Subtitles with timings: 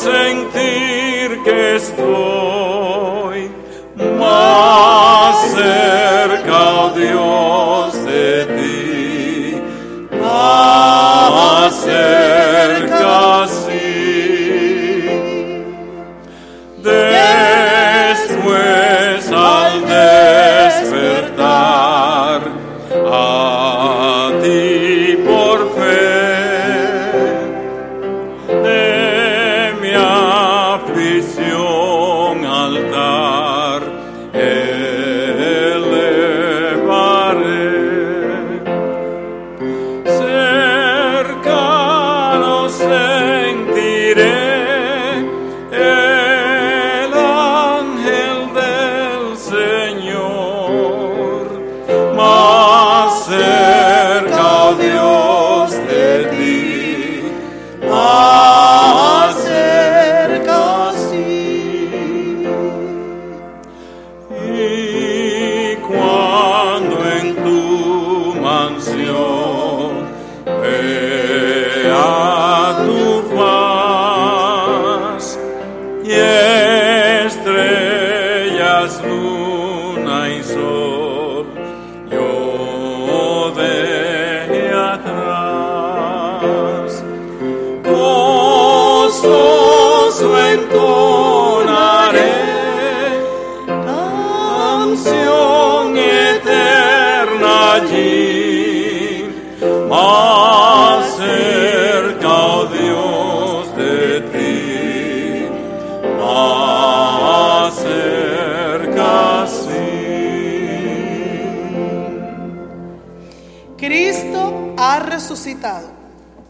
[0.00, 2.19] sentir que estoy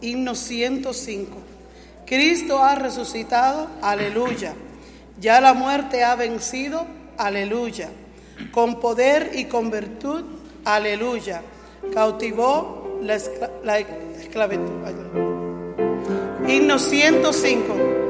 [0.01, 1.37] himno 105.
[2.05, 4.53] Cristo ha resucitado, aleluya.
[5.19, 6.85] Ya la muerte ha vencido,
[7.17, 7.89] aleluya.
[8.51, 10.23] Con poder y con virtud,
[10.65, 11.41] aleluya.
[11.93, 14.71] Cautivó la, esclavitud.
[16.47, 18.00] Himno 105.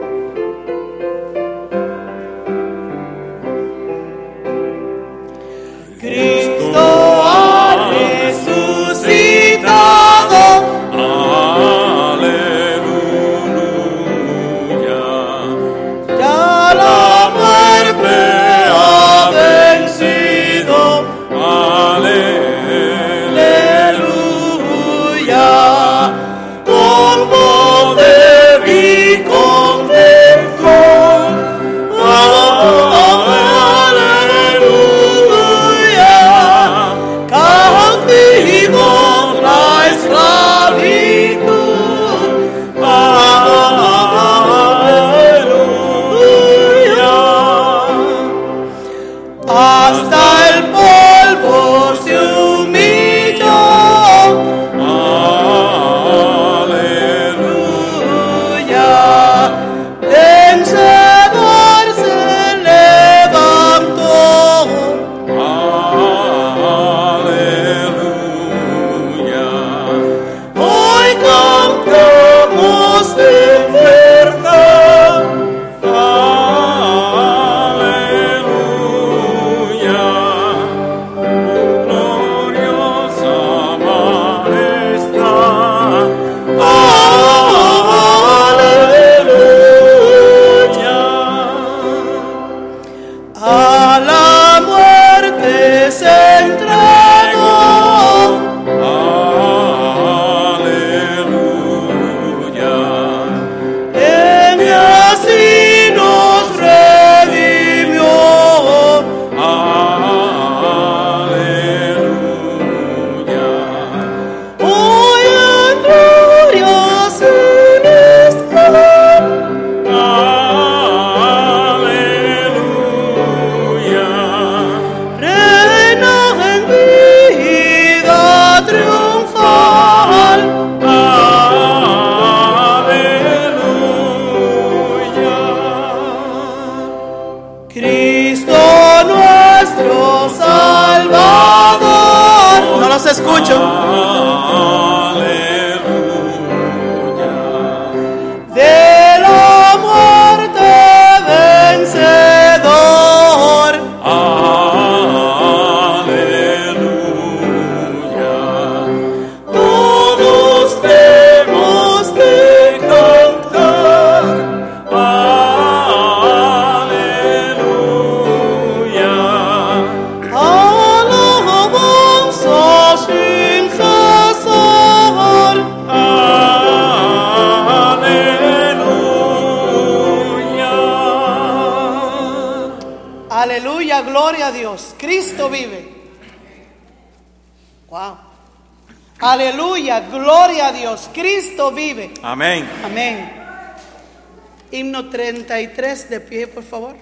[195.21, 196.95] 33 de pie, por favor.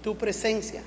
[0.00, 0.80] Tu presencia.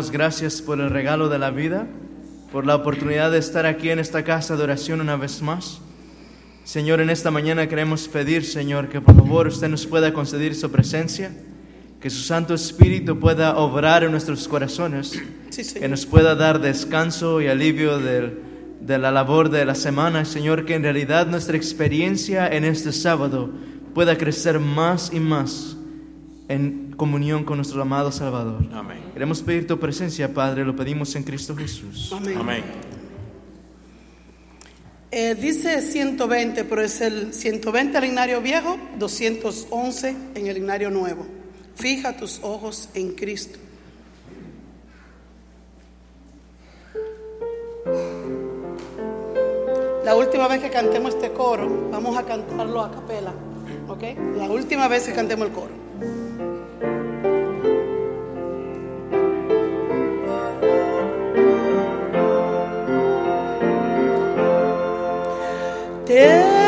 [0.00, 1.86] Damos gracias por el regalo de la vida,
[2.50, 5.82] por la oportunidad de estar aquí en esta casa de oración una vez más.
[6.64, 10.70] Señor, en esta mañana queremos pedir, Señor, que por favor usted nos pueda conceder su
[10.70, 11.32] presencia,
[12.00, 15.20] que su Santo Espíritu pueda obrar en nuestros corazones,
[15.50, 18.38] Sí, que nos pueda dar descanso y alivio del-
[18.80, 23.50] de la labor de la semana, Señor, que en realidad nuestra experiencia en este sábado
[23.92, 25.76] pueda crecer más y más
[26.48, 28.62] en comunión con nuestro amado Salvador.
[28.72, 29.09] Amén.
[29.20, 32.10] Queremos pedir tu presencia, Padre, lo pedimos en Cristo Jesús.
[32.10, 32.38] Amén.
[32.38, 32.64] Amén.
[35.10, 41.26] Eh, dice 120, pero es el 120 el linario viejo, 211 en el linario nuevo.
[41.74, 43.58] Fija tus ojos en Cristo.
[50.02, 53.34] La última vez que cantemos este coro, vamos a cantarlo a capela,
[53.86, 54.02] ¿ok?
[54.38, 55.79] La última vez que cantemos el coro.
[66.10, 66.59] Te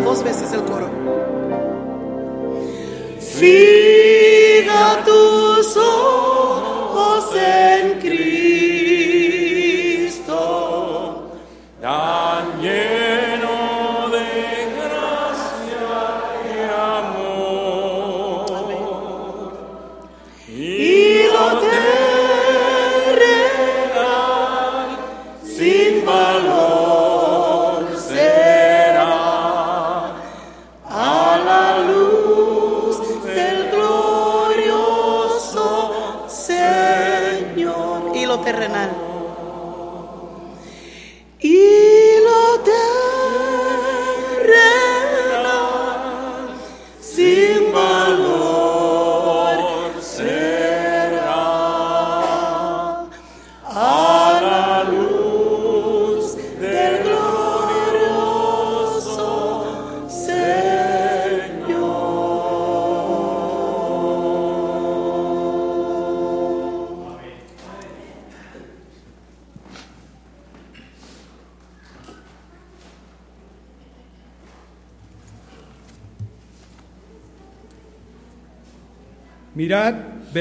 [0.00, 1.01] dos veces el coro.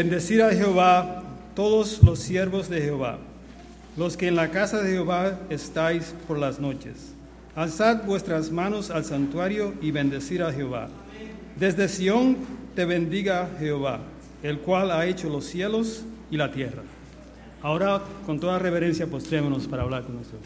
[0.03, 1.24] Mirad, bendecid a Jehová
[1.55, 3.17] todos los siervos de Jehová,
[3.98, 7.13] los que en la casa de Jehová estáis por las noches.
[7.55, 10.88] Alzad vuestras manos al santuario y bendecid a Jehová.
[11.58, 12.38] Desde Sión
[12.75, 14.00] te bendiga Jehová,
[14.43, 16.84] el cual ha hecho los cielos y la tierra.
[17.62, 20.39] Ahora, con toda reverencia, postrémonos para hablar con nuestro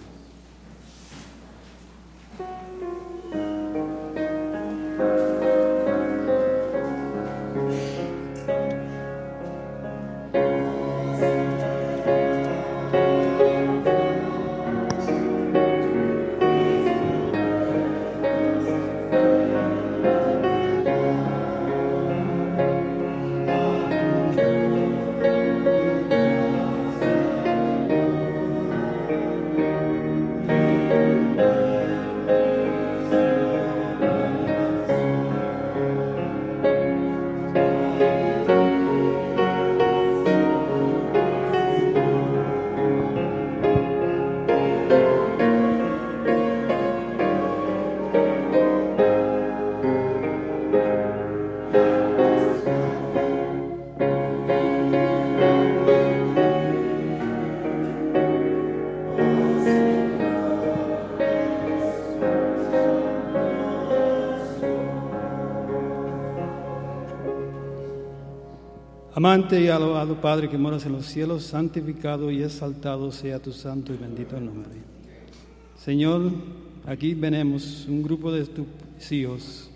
[69.25, 73.91] Amante y alabado Padre que moras en los cielos, santificado y exaltado sea tu santo
[73.91, 74.69] y bendito nombre.
[75.79, 76.31] Señor,
[76.85, 79.71] aquí venimos un grupo de tus hijos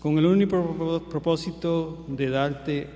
[0.00, 2.86] con el único propósito de darte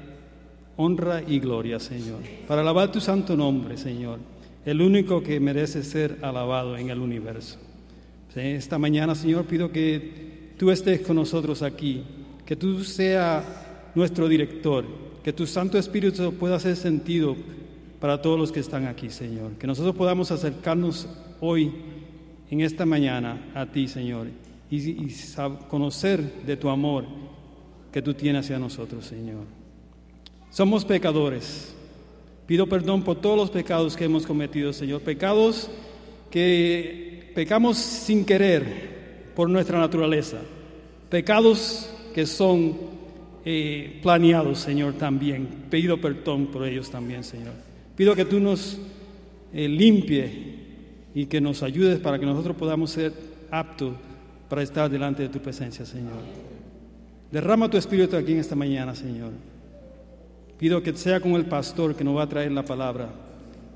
[0.76, 4.20] honra y gloria, Señor, para alabar tu santo nombre, Señor,
[4.64, 7.58] el único que merece ser alabado en el universo.
[8.36, 12.04] Esta mañana, Señor, pido que tú estés con nosotros aquí,
[12.46, 13.44] que tú seas
[13.96, 17.34] nuestro director, que tu Santo Espíritu pueda hacer sentido
[17.98, 19.52] para todos los que están aquí, Señor.
[19.52, 21.08] Que nosotros podamos acercarnos
[21.40, 21.72] hoy,
[22.50, 24.26] en esta mañana, a ti, Señor,
[24.70, 25.08] y,
[25.68, 27.06] conocer de tu amor
[27.90, 29.44] que tú tienes hacia nosotros, Señor.
[30.50, 31.74] Somos pecadores.
[32.46, 35.00] Pido perdón por todos los pecados que hemos cometido, Señor.
[35.00, 35.70] Pecados
[36.30, 40.42] que pecamos sin querer por nuestra naturaleza.
[41.08, 42.93] Pecados que son
[43.44, 45.46] eh, planeados, Señor, también.
[45.70, 47.52] Pido perdón por ellos también, Señor.
[47.96, 48.78] Pido que tú nos
[49.52, 50.54] eh, limpie
[51.14, 53.12] y que nos ayudes para que nosotros podamos ser
[53.50, 53.94] aptos
[54.48, 56.18] para estar delante de tu presencia, Señor.
[57.30, 59.32] Derrama tu espíritu aquí en esta mañana, Señor.
[60.58, 63.08] Pido que sea con el pastor que nos va a traer la palabra.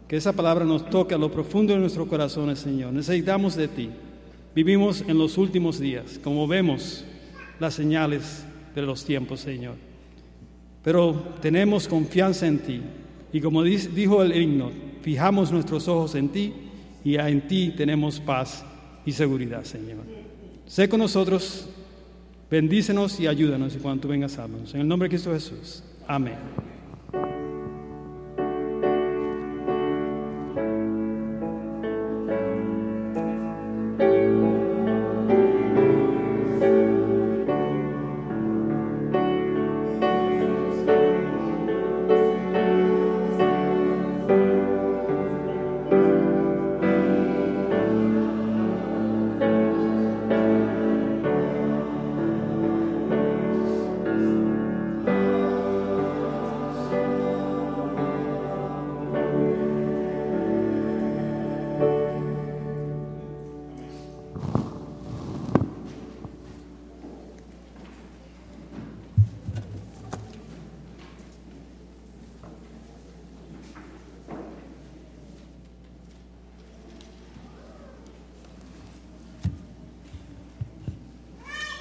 [0.06, 2.92] Que esa palabra nos toque a lo profundo de nuestros corazones, Señor.
[2.92, 3.90] Necesitamos de ti.
[4.54, 7.04] Vivimos en los últimos días, como vemos
[7.60, 8.44] las señales
[8.74, 9.76] de los tiempos, Señor.
[10.82, 12.80] Pero tenemos confianza en ti.
[13.32, 14.70] Y como dijo el himno,
[15.02, 16.52] fijamos nuestros ojos en ti
[17.04, 18.64] y en ti tenemos paz
[19.04, 20.04] y seguridad, Señor.
[20.66, 21.68] Sé con nosotros,
[22.50, 24.74] bendícenos y ayúdanos y cuando tú vengas, háblanos.
[24.74, 25.82] En el nombre de Cristo Jesús.
[26.06, 26.36] Amén.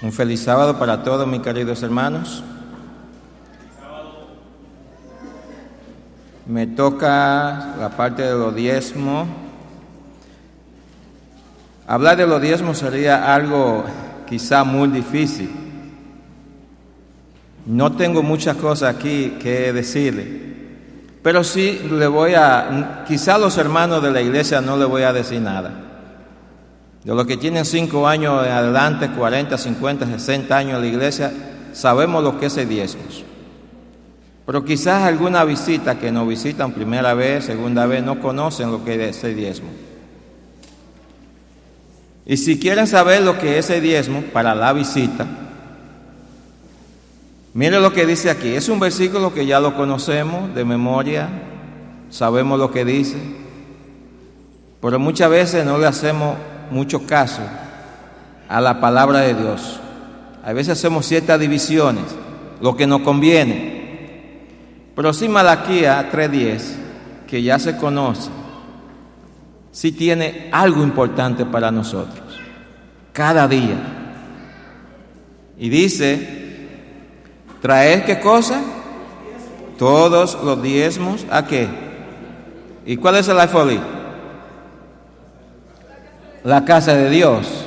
[0.08, 2.42] Un feliz sábado para todos mis queridos hermanos.
[6.46, 9.28] Me toca la parte de los diezmos.
[11.86, 13.84] Hablar de los diezmos sería algo
[14.26, 15.52] quizá muy difícil.
[17.66, 20.56] No tengo muchas cosas aquí que decirle,
[21.22, 25.02] pero sí le voy a, quizá a los hermanos de la iglesia no le voy
[25.02, 25.97] a decir nada.
[27.08, 31.32] De los que tienen cinco años en adelante, 40, 50, 60 años en la iglesia,
[31.72, 33.04] sabemos lo que es el diezmo.
[34.46, 39.08] Pero quizás alguna visita que nos visitan primera vez, segunda vez, no conocen lo que
[39.08, 39.70] es el diezmo.
[42.26, 45.26] Y si quieren saber lo que es el diezmo para la visita,
[47.54, 48.50] mire lo que dice aquí.
[48.50, 51.30] Es un versículo que ya lo conocemos de memoria,
[52.10, 53.16] sabemos lo que dice,
[54.82, 56.36] pero muchas veces no le hacemos
[56.72, 57.42] mucho caso
[58.48, 59.80] a la palabra de Dios.
[60.44, 62.06] A veces hacemos ciertas divisiones,
[62.62, 63.78] lo que nos conviene.
[64.96, 66.62] Pero sí Malaquía 3.10,
[67.28, 68.30] que ya se conoce,
[69.72, 72.40] sí tiene algo importante para nosotros,
[73.14, 73.76] cada día.
[75.60, 76.70] Y dice,
[77.62, 78.62] traer qué cosa?
[79.78, 81.68] Todos los diezmos, ¿a qué?
[82.86, 83.80] ¿Y cuál es el alfolí?
[86.48, 87.66] La casa de Dios.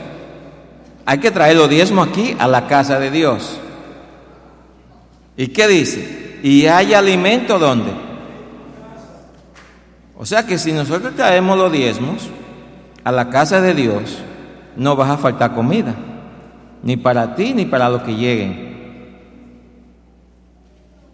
[1.04, 3.60] Hay que traer los diezmos aquí a la casa de Dios.
[5.36, 6.38] ¿Y qué dice?
[6.42, 7.90] ¿Y hay alimento dónde?
[10.16, 12.30] O sea que si nosotros traemos los diezmos
[13.04, 14.16] a la casa de Dios,
[14.76, 15.94] no vas a faltar comida,
[16.82, 18.70] ni para ti ni para los que lleguen.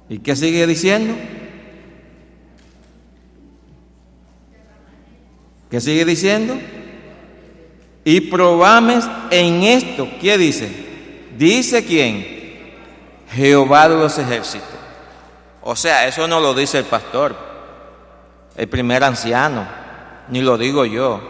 [0.09, 1.15] ¿Y qué sigue diciendo?
[5.69, 6.55] ¿Qué sigue diciendo?
[8.07, 10.09] Y probames en esto.
[10.21, 10.71] ¿Qué dice?
[11.37, 12.77] Dice quién?
[13.33, 14.79] Jehová de los ejércitos.
[15.61, 17.35] O sea, eso no lo dice el pastor,
[18.57, 19.67] el primer anciano,
[20.29, 21.21] ni lo digo yo.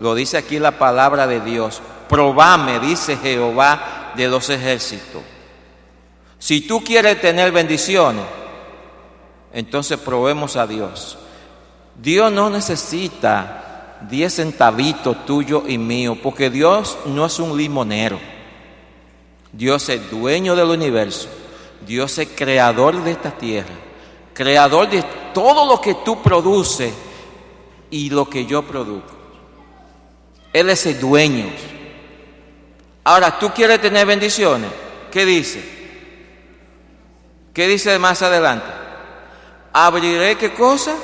[0.00, 1.80] Lo dice aquí la palabra de Dios.
[2.10, 5.22] Probame, dice Jehová de los ejércitos.
[6.38, 8.26] Si tú quieres tener bendiciones,
[9.54, 11.16] entonces probemos a Dios.
[11.96, 13.64] Dios no necesita
[14.02, 18.18] diez centavitos tuyo y mío, porque Dios no es un limonero.
[19.52, 21.28] Dios es dueño del universo.
[21.86, 23.74] Dios es creador de esta tierra,
[24.34, 26.92] creador de todo lo que tú produces
[27.90, 29.16] y lo que yo produzco.
[30.52, 31.46] Él es el dueño.
[33.04, 34.70] Ahora, ¿tú quieres tener bendiciones?
[35.10, 35.76] ¿Qué dice?
[37.54, 38.66] ¿Qué dice más adelante?
[39.72, 40.94] Abriré qué cosa?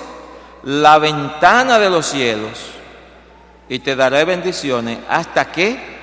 [0.65, 2.74] La ventana de los cielos
[3.69, 5.95] y te daré bendiciones hasta que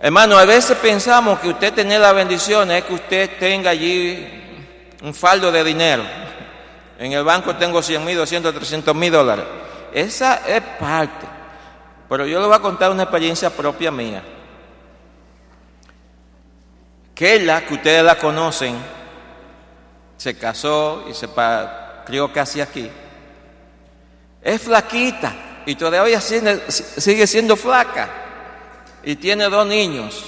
[0.00, 5.12] Hermano, a veces pensamos que usted tener la bendición es que usted tenga allí un
[5.12, 6.04] faldo de dinero.
[7.00, 9.44] En el banco tengo 100 mil, 200, 300 mil dólares.
[9.92, 11.26] Esa es parte.
[12.08, 14.22] Pero yo le voy a contar una experiencia propia mía.
[17.12, 18.76] Kela, que ustedes la conocen,
[20.16, 21.28] se casó y se
[22.06, 22.88] crió casi aquí.
[24.40, 28.08] Es flaquita y todavía sigue siendo flaca
[29.04, 30.24] y tiene dos niños.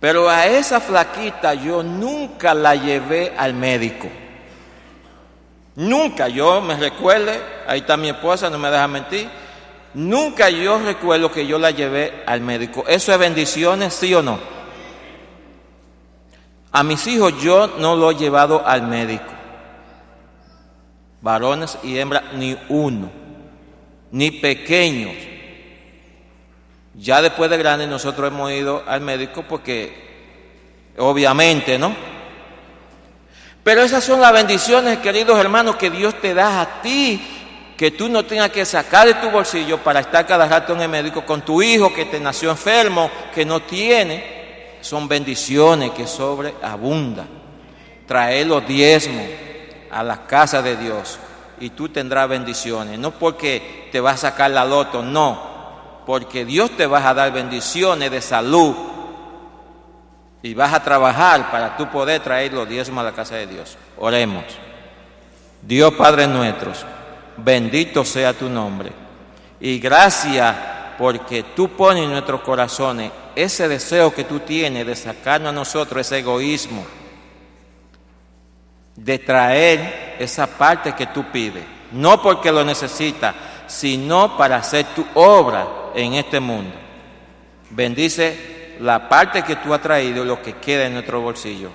[0.00, 4.08] Pero a esa flaquita yo nunca la llevé al médico.
[5.76, 9.28] Nunca yo me recuerde, ahí está mi esposa, no me deja mentir.
[9.92, 12.84] Nunca yo recuerdo que yo la llevé al médico.
[12.88, 14.38] ¿Eso es bendiciones, sí o no?
[16.72, 19.34] A mis hijos yo no lo he llevado al médico.
[21.20, 23.21] Varones y hembras, ni uno
[24.12, 25.14] ni pequeños.
[26.94, 31.96] Ya después de grandes nosotros hemos ido al médico porque, obviamente, ¿no?
[33.64, 37.20] Pero esas son las bendiciones, queridos hermanos, que Dios te da a ti,
[37.76, 40.88] que tú no tengas que sacar de tu bolsillo para estar cada rato en el
[40.88, 44.76] médico con tu hijo que te nació enfermo, que no tiene.
[44.80, 47.28] Son bendiciones que sobreabundan.
[48.06, 49.24] Traer los diezmos
[49.90, 51.18] a la casa de Dios
[51.62, 52.98] y tú tendrás bendiciones.
[52.98, 56.02] No porque te vas a sacar la loto, no.
[56.04, 58.74] Porque Dios te va a dar bendiciones de salud.
[60.42, 63.78] Y vas a trabajar para tú poder traer los diezmos a la casa de Dios.
[63.98, 64.44] Oremos.
[65.62, 66.72] Dios Padre nuestro,
[67.36, 68.90] bendito sea tu nombre.
[69.60, 70.56] Y gracias
[70.98, 76.04] porque tú pones en nuestros corazones ese deseo que tú tienes de sacarnos a nosotros
[76.04, 76.84] ese egoísmo
[78.96, 83.34] de traer esa parte que tú pides, no porque lo necesitas,
[83.66, 86.74] sino para hacer tu obra en este mundo.
[87.70, 91.70] Bendice la parte que tú has traído, lo que queda en nuestro bolsillo.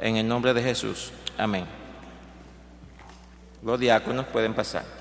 [0.00, 1.12] En el nombre de Jesús.
[1.36, 1.66] Amén.
[3.62, 4.99] Los diáconos pueden pasar.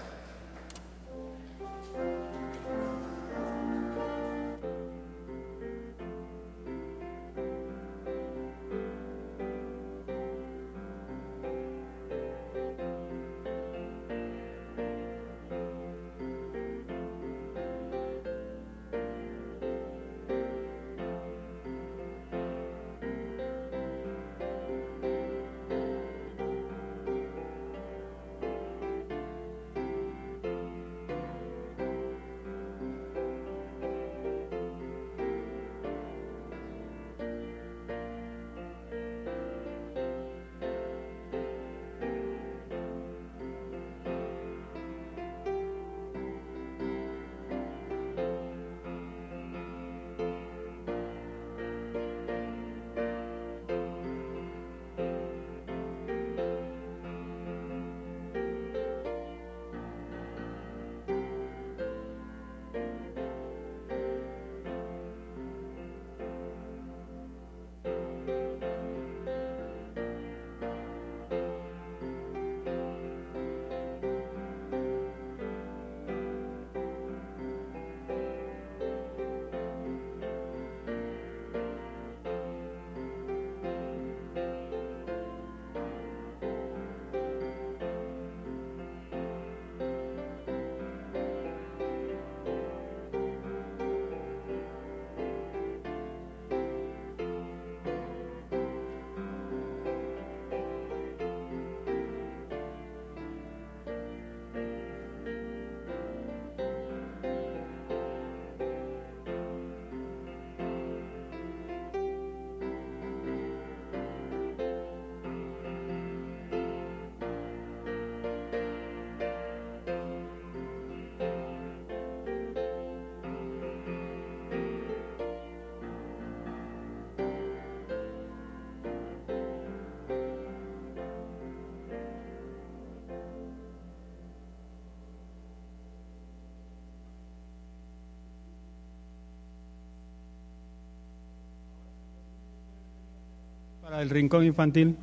[143.90, 144.98] Para el rincón infantil.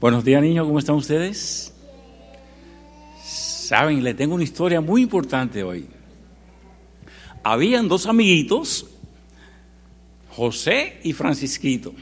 [0.00, 1.74] Buenos días niños, ¿cómo están ustedes?
[3.22, 5.88] Saben, le tengo una historia muy importante hoy.
[7.42, 8.86] Habían dos amiguitos,
[10.30, 11.92] José y Francisquito.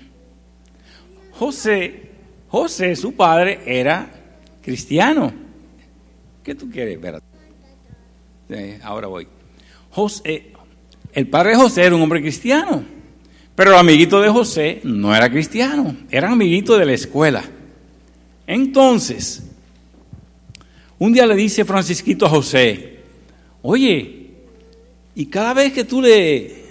[1.32, 2.12] José,
[2.46, 4.08] José, su padre, era
[4.62, 5.32] cristiano.
[6.44, 6.94] ¿Qué tú quieres?
[6.94, 7.26] Espérate.
[8.48, 9.26] Eh, ahora voy.
[9.90, 10.52] José,
[11.12, 12.84] el padre de José era un hombre cristiano,
[13.56, 17.57] pero el amiguito de José no era cristiano, era amiguito de la escuela.
[18.48, 19.42] Entonces,
[20.98, 23.00] un día le dice Francisquito a José,
[23.60, 24.30] oye,
[25.14, 26.64] y cada vez que tú le,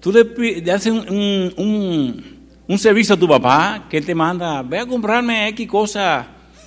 [0.00, 2.24] tú le, haces un, un,
[2.66, 6.26] un, servicio a tu papá, que él te manda, ve a comprarme X cosa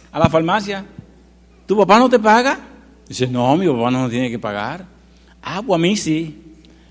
[0.09, 0.85] a la farmacia,
[1.65, 2.57] ¿tu papá no te paga?
[3.09, 4.85] Dice, no, mi papá no tiene que pagar.
[5.41, 6.33] Ah, pues a mí sí.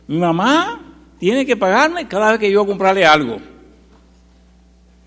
[0.07, 0.83] Mi mamá
[1.18, 3.38] tiene que pagarme cada vez que yo comprarle algo.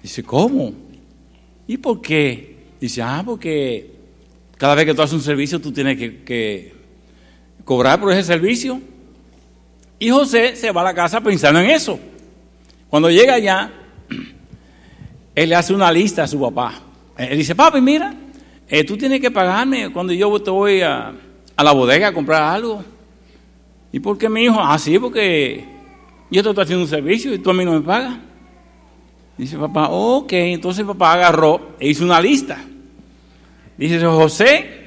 [0.01, 0.73] Dice, ¿cómo?
[1.67, 2.46] ¿Y por qué?
[2.79, 3.91] Dice, ah, porque
[4.57, 6.73] cada vez que tú haces un servicio tú tienes que, que
[7.63, 8.81] cobrar por ese servicio.
[9.99, 11.99] Y José se va a la casa pensando en eso.
[12.89, 13.71] Cuando llega allá,
[15.35, 16.81] él le hace una lista a su papá.
[17.17, 18.13] Él dice, papi, mira,
[18.67, 21.13] eh, tú tienes que pagarme cuando yo te voy a,
[21.55, 22.83] a la bodega a comprar algo.
[23.91, 24.59] ¿Y por qué mi hijo?
[24.59, 25.65] Ah, sí, porque
[26.29, 28.17] yo te estoy haciendo un servicio y tú a mí no me pagas.
[29.37, 32.59] Dice papá, ok, entonces papá agarró e hizo una lista.
[33.77, 34.77] Dice José,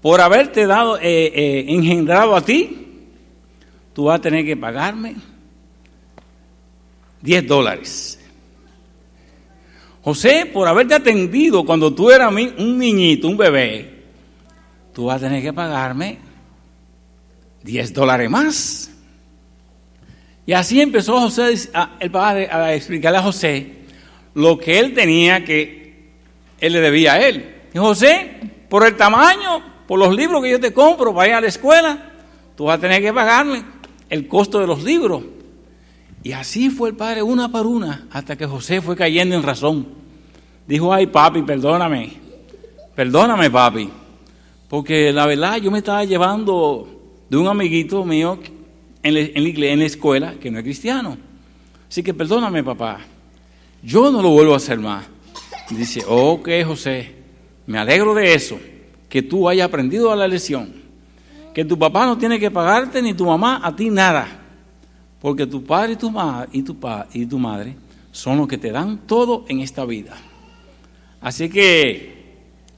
[0.00, 2.88] por haberte dado, eh, eh, engendrado a ti,
[3.92, 5.16] tú vas a tener que pagarme
[7.22, 8.20] 10 dólares.
[10.02, 14.02] José, por haberte atendido cuando tú eras un niñito, un bebé,
[14.92, 16.18] tú vas a tener que pagarme
[17.62, 18.91] 10 dólares más.
[20.44, 21.54] Y así empezó José,
[22.00, 23.82] el padre a explicarle a José
[24.34, 26.10] lo que él tenía que
[26.60, 27.54] él le debía a él.
[27.74, 28.30] Y José,
[28.68, 32.12] por el tamaño, por los libros que yo te compro para ir a la escuela,
[32.56, 33.62] tú vas a tener que pagarme
[34.08, 35.22] el costo de los libros.
[36.22, 39.88] Y así fue el padre una por una, hasta que José fue cayendo en razón.
[40.66, 42.12] Dijo, ay papi, perdóname,
[42.94, 43.90] perdóname papi,
[44.68, 46.88] porque la verdad yo me estaba llevando
[47.28, 48.38] de un amiguito mío
[49.02, 51.16] en la, escuela que no es cristiano.
[51.88, 53.00] Así que perdóname papá,
[53.82, 55.04] yo no lo vuelvo a hacer más.
[55.70, 57.14] Dice, ok José,
[57.66, 58.58] me alegro de eso,
[59.08, 60.72] que tú hayas aprendido la lección,
[61.54, 64.26] que tu papá no tiene que pagarte ni tu mamá a ti nada,
[65.20, 67.76] porque tu padre y tu, ma y tu, pa y tu madre
[68.10, 70.16] son los que te dan todo en esta vida.
[71.20, 72.22] Así que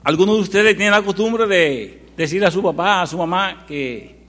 [0.05, 4.24] algunos de ustedes tienen la costumbre de decir a su papá, a su mamá, que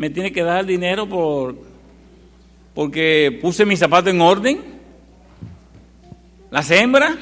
[0.00, 1.58] me tiene que dar dinero por,
[2.72, 4.58] porque puse mi zapato en orden.
[6.50, 7.18] Las hembras,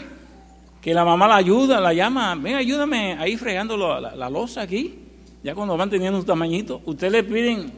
[0.81, 4.97] que la mamá la ayuda, la llama, ven, ayúdame ahí fregando la, la, losa aquí,
[5.43, 6.81] ya cuando van teniendo un tamañito.
[6.85, 7.73] ¿Ustedes le piden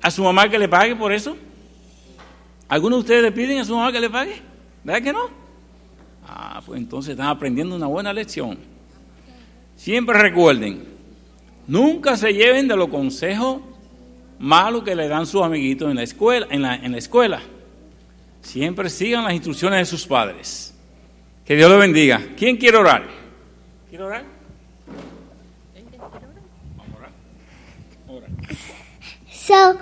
[0.00, 1.36] a su mamá que le pague por eso?
[2.68, 4.40] ¿Algunos de ustedes le piden a su mamá que le pague?
[4.84, 5.30] ¿Verdad que no?
[6.28, 8.56] Ah, pues entonces están aprendiendo una buena lección.
[9.74, 10.84] Siempre recuerden,
[11.66, 13.62] nunca se lleven de los consejos
[14.38, 16.46] malos que le dan sus amiguitos en la escuela.
[16.50, 17.40] En la, en la escuela.
[18.42, 20.74] Siempre sigan las instrucciones de sus padres.
[21.44, 22.20] Que Dios los bendiga.
[22.36, 23.06] ¿Quién quiere orar?
[23.88, 24.24] ¿Quiere orar?
[26.76, 28.30] Vamos a orar.
[29.30, 29.78] So,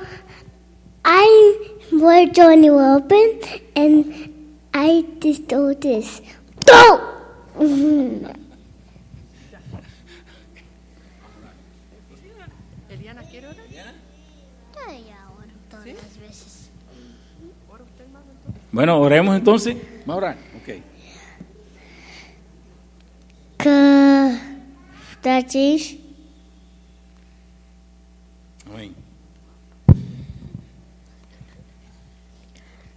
[1.05, 1.57] I
[1.93, 3.41] were Johnny Open
[3.75, 4.31] and
[4.73, 6.23] I just do this.
[6.67, 7.01] ¡No!
[12.91, 13.71] Eliana, ¿quiere orar?
[15.71, 16.71] todas las veces.
[18.73, 19.77] Bueno, oremos entonces.
[20.07, 20.37] Vamos a orar.
[20.61, 20.69] Ok.
[25.23, 26.01] Que
[28.67, 28.95] Amén.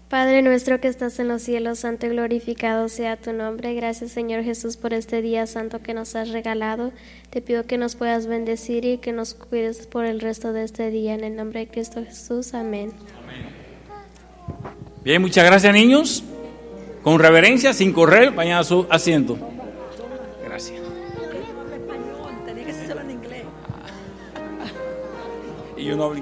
[0.08, 3.74] Padre nuestro que estás en los cielos, santo y glorificado sea tu nombre.
[3.74, 6.92] Gracias Señor Jesús por este día santo que nos has regalado.
[7.32, 10.92] Te pido que nos puedas bendecir y que nos cuides por el resto de este
[10.92, 11.16] día.
[11.16, 12.54] En el nombre de Cristo Jesús.
[12.54, 12.94] Amén.
[15.04, 16.24] Bien, muchas gracias niños.
[17.04, 19.38] Con reverencia, sin correr, vayan a su asiento.
[20.46, 20.82] Gracias.
[25.76, 26.20] Y yo no hablo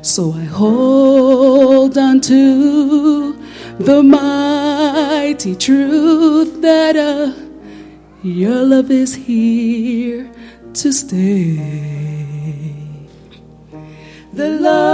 [0.00, 3.38] So I hold on to
[3.78, 7.34] the mighty truth that uh,
[8.22, 10.32] your love is here
[10.80, 11.56] to stay.
[14.32, 14.89] The love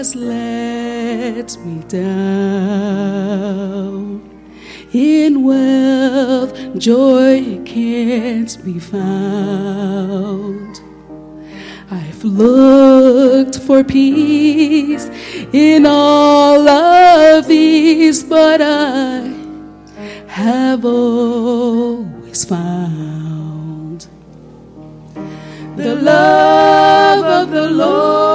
[0.00, 2.00] has let me down.
[4.94, 10.80] In wealth, joy can't be found.
[11.90, 15.04] I've looked for peace
[15.52, 19.30] in all of these, but I
[20.28, 24.06] have always found
[25.76, 28.29] the love of the Lord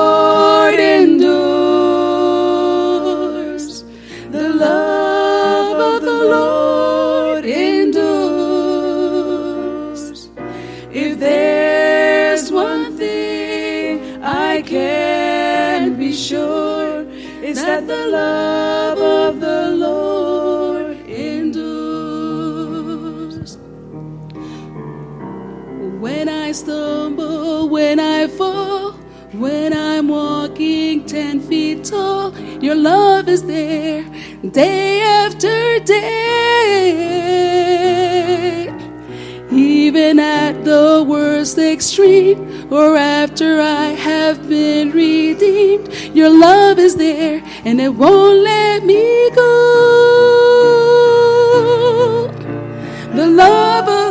[34.56, 36.16] day after day.
[39.51, 47.43] Even at the worst extreme, or after I have been redeemed, your love is there
[47.66, 49.51] and it won't let me go.
[53.14, 54.05] The love of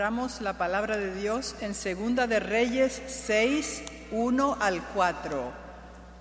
[0.00, 3.82] Abramos la palabra de Dios en Segunda de Reyes 6,
[4.12, 5.52] 1 al 4.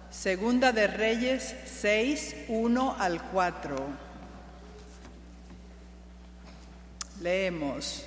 [0.10, 3.78] Segunda de Reyes 6, 1 al 4.
[7.22, 8.04] Leemos.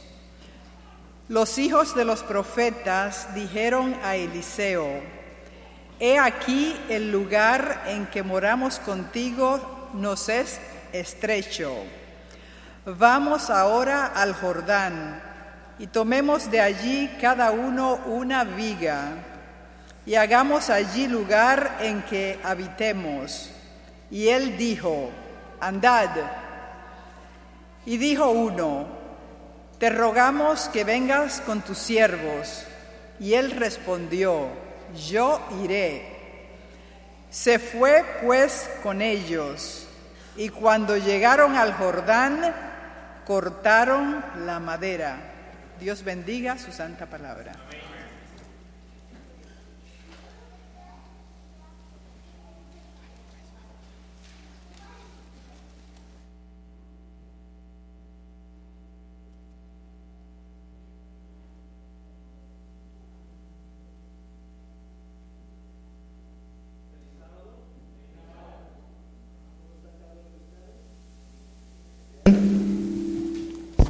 [1.31, 4.87] Los hijos de los profetas dijeron a Eliseo,
[5.99, 10.61] He aquí el lugar en que moramos contigo nos es
[10.93, 11.73] estrecho.
[12.85, 15.32] Vamos ahora al Jordán
[15.83, 19.15] y tomemos de allí cada uno una viga
[20.07, 23.51] y hagamos allí lugar en que habitemos.
[24.09, 25.11] Y él dijo,
[25.61, 26.11] andad.
[27.85, 28.87] Y dijo uno,
[29.81, 32.65] te rogamos que vengas con tus siervos.
[33.19, 34.51] Y él respondió,
[35.09, 36.17] yo iré.
[37.29, 39.89] Se fue pues con ellos,
[40.37, 42.55] Y cuando llegaron al Jordán,
[43.27, 45.32] cortaron la madera.
[45.83, 47.55] Dios bendiga su santa palabra.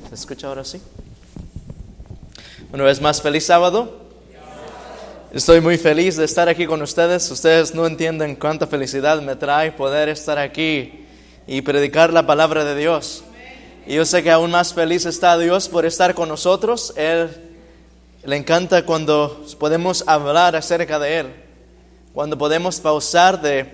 [0.08, 0.80] ¿Se escucha ahora sí?
[2.72, 3.98] Una vez más, feliz sábado.
[5.30, 7.30] Estoy muy feliz de estar aquí con ustedes.
[7.30, 11.04] Ustedes no entienden cuánta felicidad me trae poder estar aquí
[11.46, 13.24] y predicar la palabra de Dios.
[13.86, 16.94] Y yo sé que aún más feliz está Dios por estar con nosotros.
[16.96, 17.28] Él
[18.24, 21.26] le encanta cuando podemos hablar acerca de Él,
[22.14, 23.66] cuando podemos pausar de,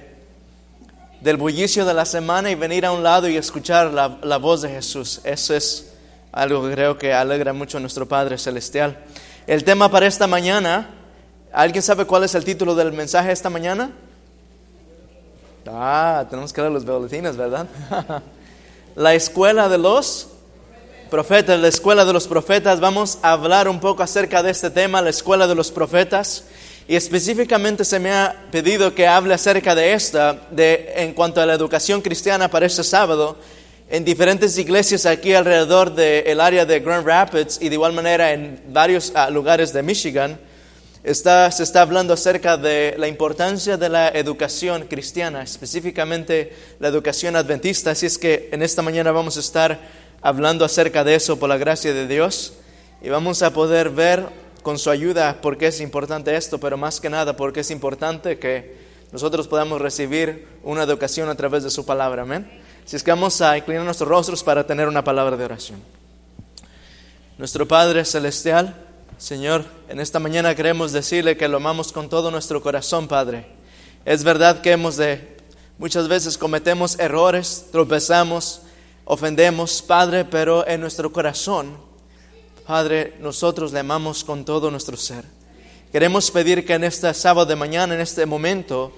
[1.21, 4.63] del bullicio de la semana y venir a un lado y escuchar la, la voz
[4.63, 5.21] de Jesús.
[5.23, 5.93] Eso es
[6.39, 8.97] algo que creo que alegra mucho a nuestro Padre Celestial.
[9.49, 10.89] El tema para esta mañana,
[11.53, 13.91] ¿alguien sabe cuál es el título del mensaje esta mañana?
[15.67, 17.67] Ah, tenemos que leer los boletines, ¿verdad?
[18.95, 20.29] la escuela de los
[21.11, 22.79] profetas, la escuela de los profetas.
[22.79, 26.45] Vamos a hablar un poco acerca de este tema, la escuela de los profetas.
[26.87, 31.47] Y específicamente se me ha pedido que hable acerca de esta, de, en cuanto a
[31.47, 33.37] la educación cristiana para este sábado
[33.91, 38.61] en diferentes iglesias aquí alrededor del área de Grand Rapids y de igual manera en
[38.69, 40.39] varios uh, lugares de Michigan,
[41.03, 47.35] está, se está hablando acerca de la importancia de la educación cristiana, específicamente la educación
[47.35, 47.93] adventista.
[47.93, 49.81] Así es que en esta mañana vamos a estar
[50.21, 52.53] hablando acerca de eso por la gracia de Dios
[53.01, 54.27] y vamos a poder ver
[54.63, 58.39] con su ayuda por qué es importante esto, pero más que nada porque es importante
[58.39, 58.77] que
[59.13, 62.23] nosotros podamos recibir una educación a través de su palabra.
[62.23, 62.68] Amén.
[62.89, 65.79] Si es que vamos a inclinar nuestros rostros para tener una palabra de oración.
[67.37, 68.75] Nuestro Padre Celestial,
[69.19, 73.45] Señor, en esta mañana queremos decirle que lo amamos con todo nuestro corazón, Padre.
[74.07, 75.37] Es verdad que hemos de,
[75.77, 78.63] muchas veces cometemos errores, tropezamos,
[79.05, 81.77] ofendemos, Padre, pero en nuestro corazón,
[82.67, 85.27] Padre, nosotros le amamos con todo nuestro ser.
[85.93, 88.95] Queremos pedir que en este sábado de mañana, en este momento,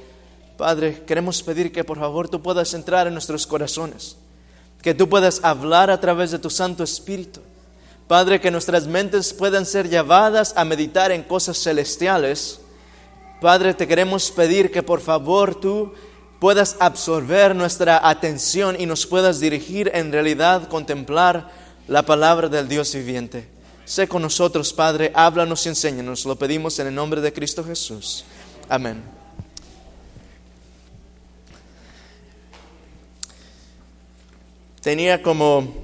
[0.61, 4.19] Padre, queremos pedir que por favor tú puedas entrar en nuestros corazones,
[4.83, 7.41] que tú puedas hablar a través de tu Santo Espíritu.
[8.07, 12.61] Padre, que nuestras mentes puedan ser llevadas a meditar en cosas celestiales.
[13.41, 15.95] Padre, te queremos pedir que por favor tú
[16.41, 21.51] puedas absorber nuestra atención y nos puedas dirigir en realidad, contemplar
[21.89, 23.49] la palabra del Dios viviente.
[23.87, 26.27] Sé con nosotros, Padre, háblanos y enséñanos.
[26.27, 28.27] Lo pedimos en el nombre de Cristo Jesús.
[28.69, 29.20] Amén.
[34.83, 35.74] Tenía como,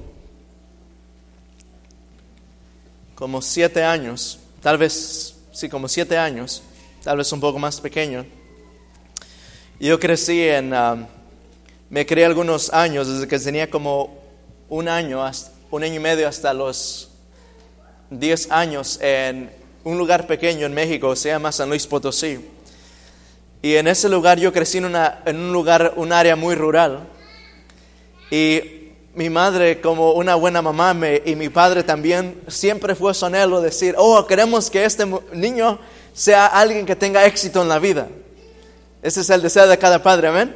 [3.14, 6.62] como siete años, tal vez, sí, como siete años,
[7.04, 8.24] tal vez un poco más pequeño.
[9.78, 11.06] Yo crecí en, um,
[11.90, 14.18] me crié algunos años, desde que tenía como
[14.70, 17.10] un año, hasta, un año y medio hasta los
[18.08, 19.50] diez años en
[19.84, 22.40] un lugar pequeño en México, se llama San Luis Potosí.
[23.60, 27.08] Y en ese lugar yo crecí en, una, en un lugar, un área muy rural.
[28.30, 28.75] Y
[29.16, 33.62] mi madre como una buena mamá me, y mi padre también siempre fue su anhelo
[33.62, 35.78] decir, oh, queremos que este niño
[36.12, 38.08] sea alguien que tenga éxito en la vida.
[39.02, 40.54] Ese es el deseo de cada padre, amén.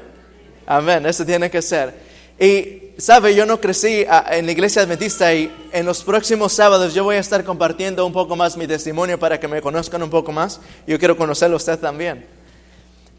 [0.67, 1.95] Amén, eso tiene que ser.
[2.39, 6.93] Y, sabe, yo no crecí ah, en la iglesia adventista y en los próximos sábados
[6.93, 10.11] yo voy a estar compartiendo un poco más mi testimonio para que me conozcan un
[10.11, 10.61] poco más.
[10.87, 12.27] Yo quiero conocerlo usted también.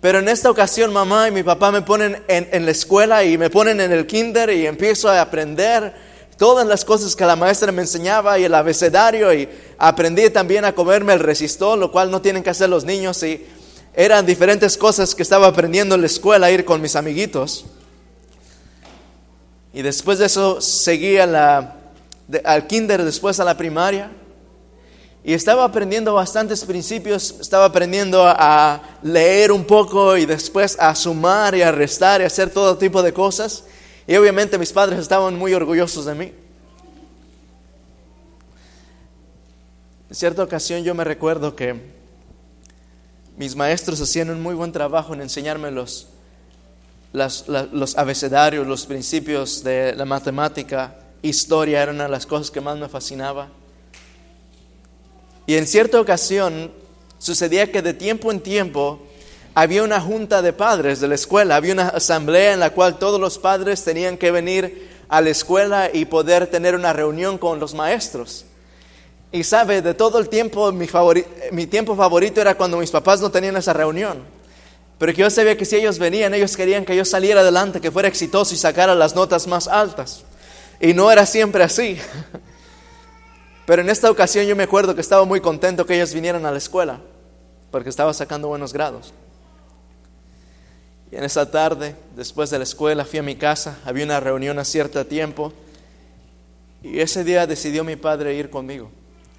[0.02, 3.52] Pero en esta ocasión mamá y mi papá me ponen en, la escuela y me
[3.52, 5.94] ponen en el kinder y empiezo a aprender
[6.38, 9.48] todas las cosas que la maestra me enseñaba y el abecedario y
[9.78, 13.46] aprendí también a comerme el resistol, lo cual no tienen que hacer los niños y
[13.94, 17.66] eran diferentes cosas que estaba aprendiendo en la escuela, ir con mis amiguitos.
[19.72, 21.78] Y después de eso seguí al
[22.68, 24.10] kinder, después a la primaria.
[25.24, 31.54] Y estaba aprendiendo bastantes principios, estaba aprendiendo a leer un poco y después a sumar
[31.54, 33.66] y a restar y hacer todo tipo de cosas.
[34.08, 36.34] Y obviamente mis padres estaban muy orgullosos de mí.
[40.10, 41.80] En cierta ocasión yo me recuerdo que
[43.38, 46.08] mis maestros hacían un muy buen trabajo en enseñarme los,
[47.14, 52.78] los abecedarios, los principios de la matemática, historia, era una de las cosas que más
[52.78, 53.50] me fascinaba.
[55.52, 56.72] Y en cierta ocasión
[57.20, 59.02] sucedía que de tiempo en tiempo
[59.54, 63.20] había una junta de padres de la escuela, había una asamblea en la cual todos
[63.20, 67.74] los padres tenían que venir a la escuela y poder tener una reunión con los
[67.74, 68.46] maestros.
[69.34, 70.88] Y sabe, de todo el tiempo, mi,
[71.52, 74.20] mi tiempo favorito era cuando mis papás no tenían esa reunión.
[75.00, 77.92] Pero que yo sabía que si ellos venían, ellos querían que yo saliera adelante, que
[77.92, 80.24] fuera exitoso y sacara las notas más altas.
[80.80, 82.00] Y no era siempre así.
[83.72, 86.52] Pero en esta ocasión yo me acuerdo que estaba muy contento que ellos vinieran a
[86.52, 87.00] la escuela,
[87.72, 89.14] porque estaba sacando buenos grados.
[91.10, 94.60] Y en esa tarde, después de la escuela, fui a mi casa, había una reunión
[94.60, 95.54] a cierto tiempo,
[96.84, 98.92] y ese día decidió mi padre ir conmigo.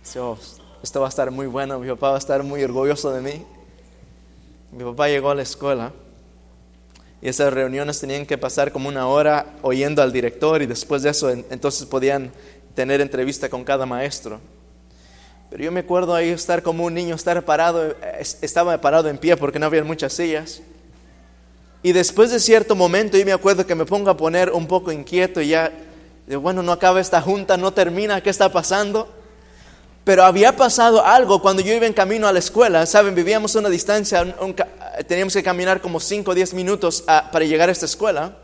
[0.02, 0.38] Dice, "Oh,
[0.82, 3.44] esto va a estar muy bueno, mi papá va a estar muy orgulloso de mí.
[4.70, 5.92] Mi papá llegó a la escuela
[7.20, 11.10] y esas reuniones tenían que pasar como una hora oyendo al director y después de
[11.10, 12.32] eso en- entonces podían
[12.74, 14.40] tener entrevista con cada maestro.
[15.50, 19.18] Pero yo me acuerdo ahí estar como un niño, estar parado, es- estaba parado en
[19.18, 20.62] pie porque no había muchas sillas.
[21.82, 24.92] Y después de cierto momento yo me acuerdo que me pongo a poner un poco
[24.92, 25.70] inquieto y ya,
[26.26, 29.12] de, bueno, no acaba esta junta, no termina, ¿qué está pasando?
[30.04, 33.14] Pero había pasado algo cuando yo iba en camino a la escuela, ¿saben?
[33.14, 34.34] Vivíamos a una distancia,
[35.06, 38.36] teníamos que caminar como 5 o 10 minutos a- para llegar a esta escuela.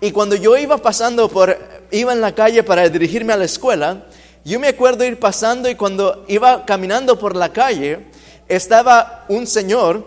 [0.00, 1.56] Y cuando yo iba pasando por,
[1.92, 4.06] iba en la calle para dirigirme a la escuela,
[4.44, 8.06] yo me acuerdo ir pasando y cuando iba caminando por la calle,
[8.48, 10.04] estaba un señor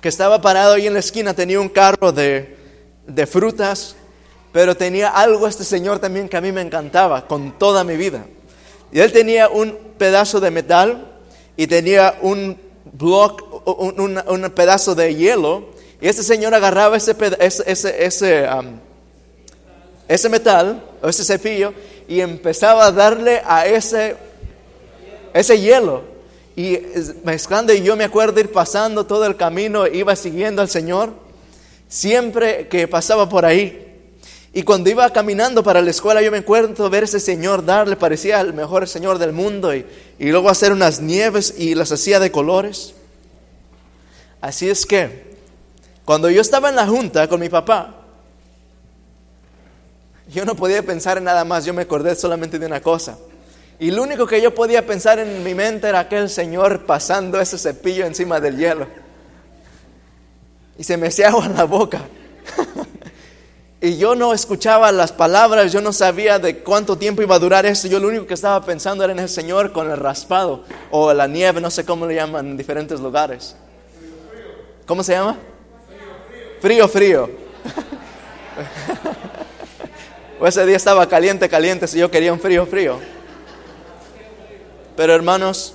[0.00, 2.56] que estaba parado ahí en la esquina, tenía un carro de,
[3.06, 3.96] de frutas,
[4.52, 8.24] pero tenía algo este señor también que a mí me encantaba con toda mi vida.
[8.92, 11.06] Y él tenía un pedazo de metal
[11.56, 12.58] y tenía un
[12.92, 15.68] block, un, un- pedazo de hielo.
[16.00, 18.48] Y este señor agarraba ese, ese, ese,
[20.10, 21.72] ese metal o ese cepillo
[22.08, 24.16] y empezaba a darle a ese,
[25.32, 26.02] ese hielo.
[26.56, 26.78] Y
[27.22, 31.12] mezclando, y yo me acuerdo ir pasando todo el camino, iba siguiendo al Señor,
[31.88, 33.86] siempre que pasaba por ahí.
[34.52, 38.40] Y cuando iba caminando para la escuela, yo me acuerdo ver ese señor darle, parecía
[38.40, 39.86] el mejor señor del mundo, y,
[40.18, 42.94] y luego hacer unas nieves y las hacía de colores.
[44.40, 45.30] Así es que,
[46.04, 47.99] cuando yo estaba en la junta con mi papá,
[50.32, 53.18] yo no podía pensar en nada más, yo me acordé solamente de una cosa.
[53.78, 57.56] Y lo único que yo podía pensar en mi mente era aquel señor pasando ese
[57.56, 58.86] cepillo encima del hielo.
[60.78, 62.02] Y se me hacía agua en la boca.
[63.80, 67.64] y yo no escuchaba las palabras, yo no sabía de cuánto tiempo iba a durar
[67.64, 67.88] eso.
[67.88, 71.26] Yo lo único que estaba pensando era en el señor con el raspado o la
[71.26, 73.56] nieve, no sé cómo le llaman en diferentes lugares.
[74.86, 75.38] ¿Cómo se llama?
[76.60, 77.30] Frío, frío.
[80.40, 82.98] o ese día estaba caliente, caliente, si yo quería un frío, frío.
[84.96, 85.74] Pero hermanos,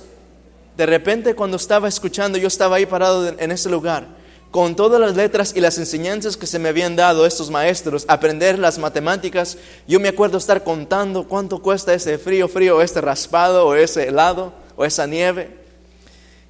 [0.76, 4.08] de repente cuando estaba escuchando, yo estaba ahí parado en ese lugar,
[4.50, 8.58] con todas las letras y las enseñanzas que se me habían dado estos maestros, aprender
[8.58, 9.56] las matemáticas,
[9.86, 14.08] yo me acuerdo estar contando cuánto cuesta ese frío, frío, o este raspado, o ese
[14.08, 15.50] helado, o esa nieve.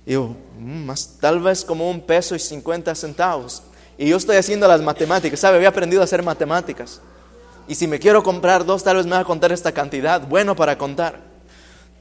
[0.06, 3.62] Y yo, "Mm, más, tal vez como un peso y 50 centavos.
[3.98, 5.56] Y yo estoy haciendo las matemáticas, ¿sabe?
[5.56, 7.00] Había aprendido a hacer matemáticas.
[7.68, 10.54] Y si me quiero comprar dos, tal vez me va a contar esta cantidad, bueno
[10.54, 11.20] para contar.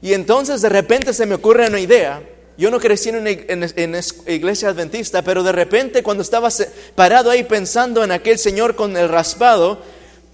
[0.00, 2.22] Y entonces de repente se me ocurre una idea.
[2.58, 4.00] Yo no crecí en una
[4.32, 6.48] iglesia adventista, pero de repente cuando estaba
[6.94, 9.82] parado ahí pensando en aquel señor con el raspado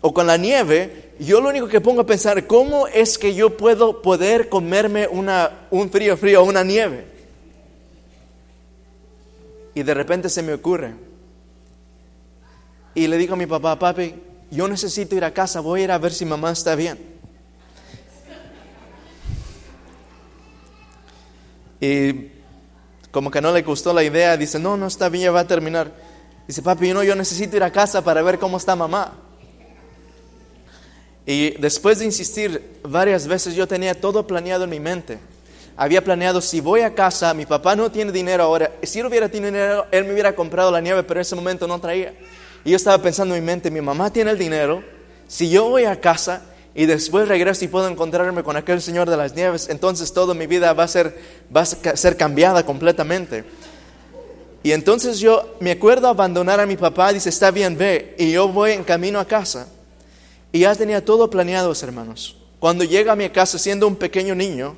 [0.01, 3.57] o con la nieve, yo lo único que pongo a pensar, ¿cómo es que yo
[3.57, 7.07] puedo poder comerme una, un frío frío o una nieve?
[9.75, 10.95] Y de repente se me ocurre.
[12.95, 14.15] Y le digo a mi papá, papi,
[14.53, 16.99] yo necesito ir a casa, voy a ir a ver si mamá está bien.
[21.81, 22.31] Y
[23.11, 25.47] como que no le gustó la idea, dice, no, no está bien, ya va a
[25.47, 25.91] terminar.
[26.47, 29.15] Dice, papi, no, yo necesito ir a casa para ver cómo está mamá.
[31.25, 35.19] Y después de insistir varias veces, yo tenía todo planeado en mi mente.
[35.79, 38.71] Había planeado, si voy a casa, mi papá no tiene dinero ahora.
[38.83, 41.67] Si él hubiera tenido dinero, él me hubiera comprado la nieve, pero en ese momento
[41.67, 42.13] no traía.
[42.65, 44.83] Y yo estaba pensando en mi mente, mi mamá tiene el dinero.
[45.29, 46.43] Si yo voy a casa
[46.75, 50.47] y después regreso y puedo encontrarme con aquel señor de las nieves, entonces toda mi
[50.47, 51.19] vida va a ser,
[51.55, 53.45] va a ser cambiada completamente.
[54.63, 58.15] Y entonces yo me acuerdo abandonar a mi papá, dice, está bien, ve.
[58.19, 59.67] Y yo voy en camino a casa.
[60.53, 62.37] Y ya tenía todo planeado, hermanos.
[62.61, 64.77] Cuando llega a mi casa siendo un pequeño niño,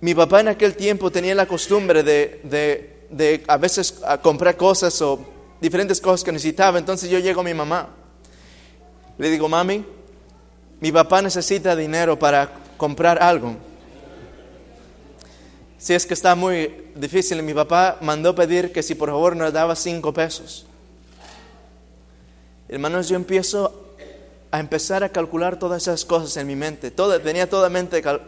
[0.00, 2.40] mi papá en aquel tiempo tenía la costumbre de,
[3.10, 5.18] de, a veces comprar cosas o
[5.60, 6.78] diferentes cosas que necesitaba.
[6.78, 7.88] Entonces yo llego a mi mamá.
[9.18, 9.84] Le digo, mami,
[10.80, 13.56] mi papá necesita dinero para comprar algo.
[15.78, 19.52] si es que está muy difícil, mi papá mandó pedir que si por favor nos
[19.52, 20.66] daba cinco pesos.
[22.68, 23.84] Hermanos, yo empiezo
[24.50, 26.90] a empezar a calcular todas esas cosas en mi mente.
[26.90, 28.22] Todo, tenía toda mente cal-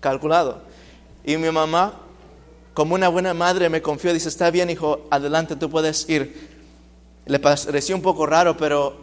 [0.00, 0.62] calculado.
[1.24, 1.94] Y mi mamá,
[2.74, 6.53] como una buena madre, me confió, dice, está bien, hijo, adelante, tú puedes ir.
[7.26, 8.96] Le pareció un poco raro, pero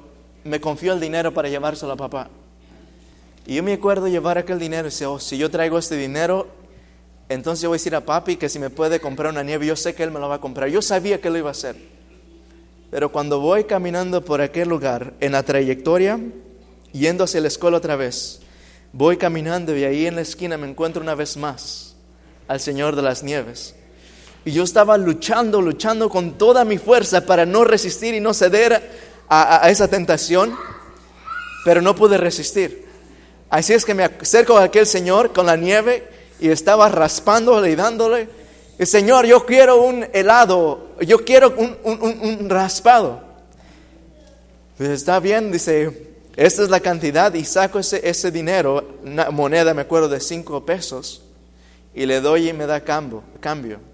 [0.43, 2.29] me confió el dinero para llevárselo a papá.
[3.45, 6.47] Y yo me acuerdo llevar aquel dinero y dice, oh, si yo traigo este dinero,
[7.29, 9.95] entonces voy a decir a papi que si me puede comprar una nieve, yo sé
[9.95, 10.69] que él me lo va a comprar.
[10.69, 11.75] Yo sabía que lo iba a hacer.
[12.91, 16.19] Pero cuando voy caminando por aquel lugar, en la trayectoria,
[16.91, 18.41] yendo hacia la escuela otra vez,
[18.93, 21.95] voy caminando y ahí en la esquina me encuentro una vez más
[22.47, 23.75] al Señor de las Nieves.
[24.43, 28.81] Y yo estaba luchando, luchando con toda mi fuerza para no resistir y no ceder
[29.29, 30.55] a, esa tentación,
[31.63, 32.85] pero no pude resistir.
[33.49, 36.07] Así es que me acerco a aquel Señor con la nieve
[36.39, 38.29] y estaba raspándole y dándole.
[38.79, 43.21] Señor, yo quiero un helado, yo quiero un, un- un- raspado.
[44.79, 49.83] Está bien, dice, esta es la cantidad y saco ese, ese dinero, una moneda, me
[49.83, 51.21] acuerdo, de cinco pesos,
[51.93, 53.21] y le doy y me da cambio.
[53.39, 53.90] cambio.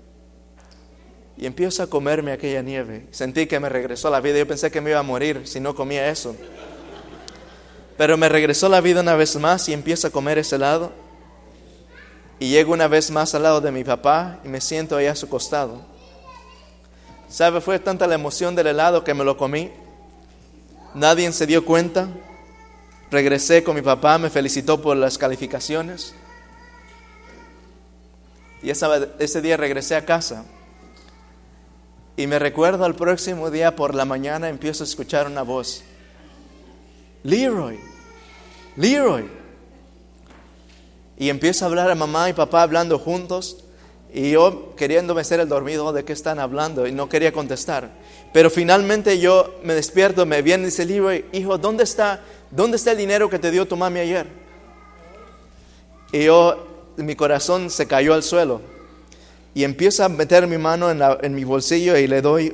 [1.37, 3.05] Y empiezo a comerme aquella nieve.
[3.11, 4.39] Sentí que me regresó la vida.
[4.39, 6.35] Yo pensé que me iba a morir si no comía eso.
[7.95, 10.91] Pero me regresó la vida una vez más y empiezo a comer ese helado.
[12.39, 15.15] Y llego una vez más al lado de mi papá y me siento ahí a
[15.15, 15.81] su costado.
[17.29, 17.61] ¿Sabe?
[17.61, 19.71] Fue tanta la emoción del helado que me lo comí.
[20.93, 22.07] Nadie se dio cuenta.
[23.11, 26.13] Regresé con mi papá, me felicitó por las calificaciones.
[28.61, 30.43] Y ese día regresé a casa.
[32.19, 35.83] Y me recuerdo al próximo día por la mañana empiezo a escuchar una voz.
[37.21, 37.79] Leroy,
[38.75, 39.29] Leroy.
[41.19, 43.63] Y empiezo a hablar a mamá y papá hablando juntos.
[44.11, 46.87] Y yo queriéndome ser el dormido, ¿de qué están hablando?
[46.87, 47.91] Y no quería contestar.
[48.33, 52.93] Pero finalmente yo me despierto, me viene y dice, Leroy, hijo, ¿dónde está, ¿dónde está
[52.93, 54.25] el dinero que te dio tu mami ayer?
[56.11, 58.76] Y yo, mi corazón se cayó al suelo.
[59.57, 62.53] Y empiezo a meter mi mano en, mi bolsillo y le doy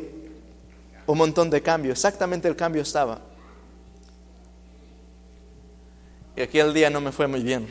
[1.06, 1.92] un montón de cambio.
[1.92, 3.20] Exactamente el cambio estaba.
[6.38, 7.68] Y aquel día no me fue muy bien.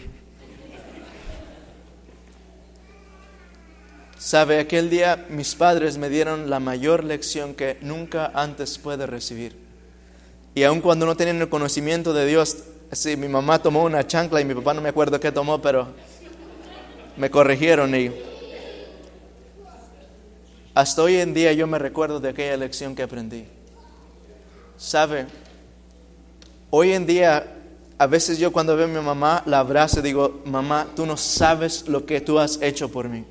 [4.18, 9.56] Sabe, aquel día mis padres me dieron la mayor lección que nunca antes pude recibir.
[10.54, 14.42] Y aun cuando no tenían el conocimiento de Dios, sí, mi mamá tomó una chancla
[14.42, 15.88] y mi papá no me acuerdo qué tomó, pero
[17.16, 18.12] me corrigieron y
[20.74, 23.44] hasta hoy en día yo me recuerdo de aquella lección que aprendí.
[24.78, 25.26] ¿Sabe?
[26.70, 27.44] Hoy en día,
[27.98, 31.16] a veces yo cuando veo a mi mamá, la abrazo y digo, mamá, tú no
[31.16, 33.24] sabes lo que tú has hecho por mí.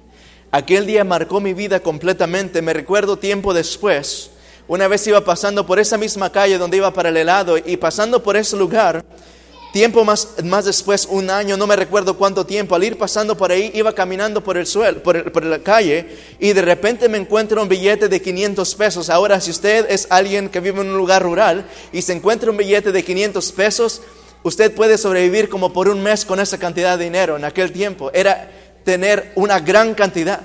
[0.51, 2.61] Aquel día marcó mi vida completamente.
[2.61, 4.31] Me recuerdo tiempo después,
[4.67, 8.21] una vez iba pasando por esa misma calle donde iba para el helado y pasando
[8.21, 9.03] por ese lugar,
[9.71, 13.51] tiempo más, más después, un año, no me recuerdo cuánto tiempo, al ir pasando por
[13.51, 16.07] ahí, iba caminando por el suelo, por, el- por la calle
[16.39, 19.09] y de repente me encuentro un billete de 500 pesos.
[19.09, 22.57] Ahora, si usted es alguien que vive en un lugar rural y se encuentra un
[22.57, 24.01] billete de 500 pesos,
[24.43, 27.37] usted puede sobrevivir como por un mes con esa cantidad de dinero.
[27.37, 28.51] En aquel tiempo era
[28.83, 30.41] tener una gran cantidad.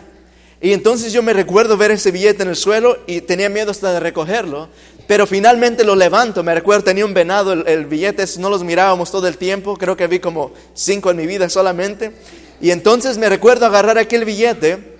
[0.60, 3.92] Y entonces yo me recuerdo ver ese billete en el suelo y tenía miedo hasta
[3.92, 4.68] de recogerlo,
[5.06, 6.42] pero finalmente lo levanto.
[6.42, 9.96] Me recuerdo, tenía un venado, el, el billete, no los mirábamos todo el tiempo, creo
[9.96, 12.12] que vi como cinco en mi vida solamente.
[12.60, 14.96] Y entonces me recuerdo agarrar aquel billete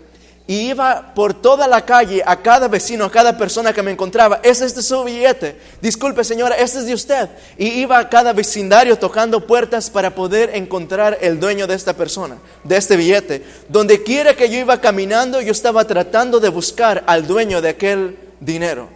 [0.49, 4.41] y iba por toda la calle a cada vecino, a cada persona que me encontraba.
[4.45, 5.57] ¿Es este su billete?
[5.83, 7.29] Disculpe señora, este es de usted.
[7.59, 12.39] Y iba a cada vecindario tocando puertas para poder encontrar el dueño de esta persona,
[12.63, 13.43] de este billete.
[13.69, 18.17] Donde quiera que yo iba caminando, yo estaba tratando de buscar al dueño de aquel
[18.39, 18.96] dinero.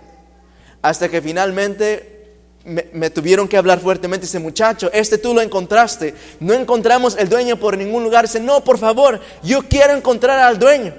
[0.83, 2.21] Hasta que finalmente
[2.65, 4.27] me, tuvieron que hablar fuertemente.
[4.27, 6.15] Dice, muchacho, este tú lo encontraste.
[6.41, 8.27] No encontramos el dueño por ningún lugar.
[8.27, 10.95] Dice, no, por favor, yo quiero encontrar al dueño.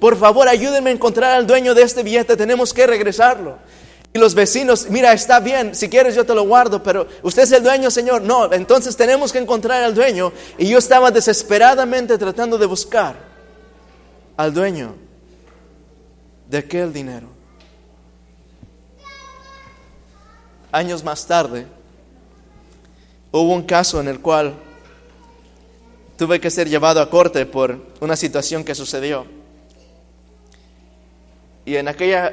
[0.00, 2.36] Por favor, ayúdenme a encontrar al dueño de este billete.
[2.36, 3.58] Tenemos que regresarlo.
[4.14, 7.52] Y los vecinos, mira, está bien, si quieres yo te lo guardo, pero usted es
[7.52, 8.20] el dueño, Señor.
[8.20, 10.32] No, entonces tenemos que encontrar al dueño.
[10.58, 13.16] Y yo estaba desesperadamente tratando de buscar
[14.36, 14.94] al dueño
[16.48, 17.28] de aquel dinero.
[20.72, 21.66] Años más tarde,
[23.30, 24.54] hubo un caso en el cual
[26.16, 29.26] tuve que ser llevado a corte por una situación que sucedió.
[31.66, 32.32] Y en aquella,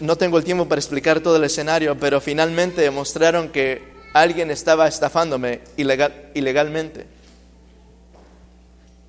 [0.00, 3.82] no tengo el tiempo para explicar todo el escenario, pero finalmente demostraron que
[4.12, 7.06] alguien estaba estafándome ilegal, ilegalmente.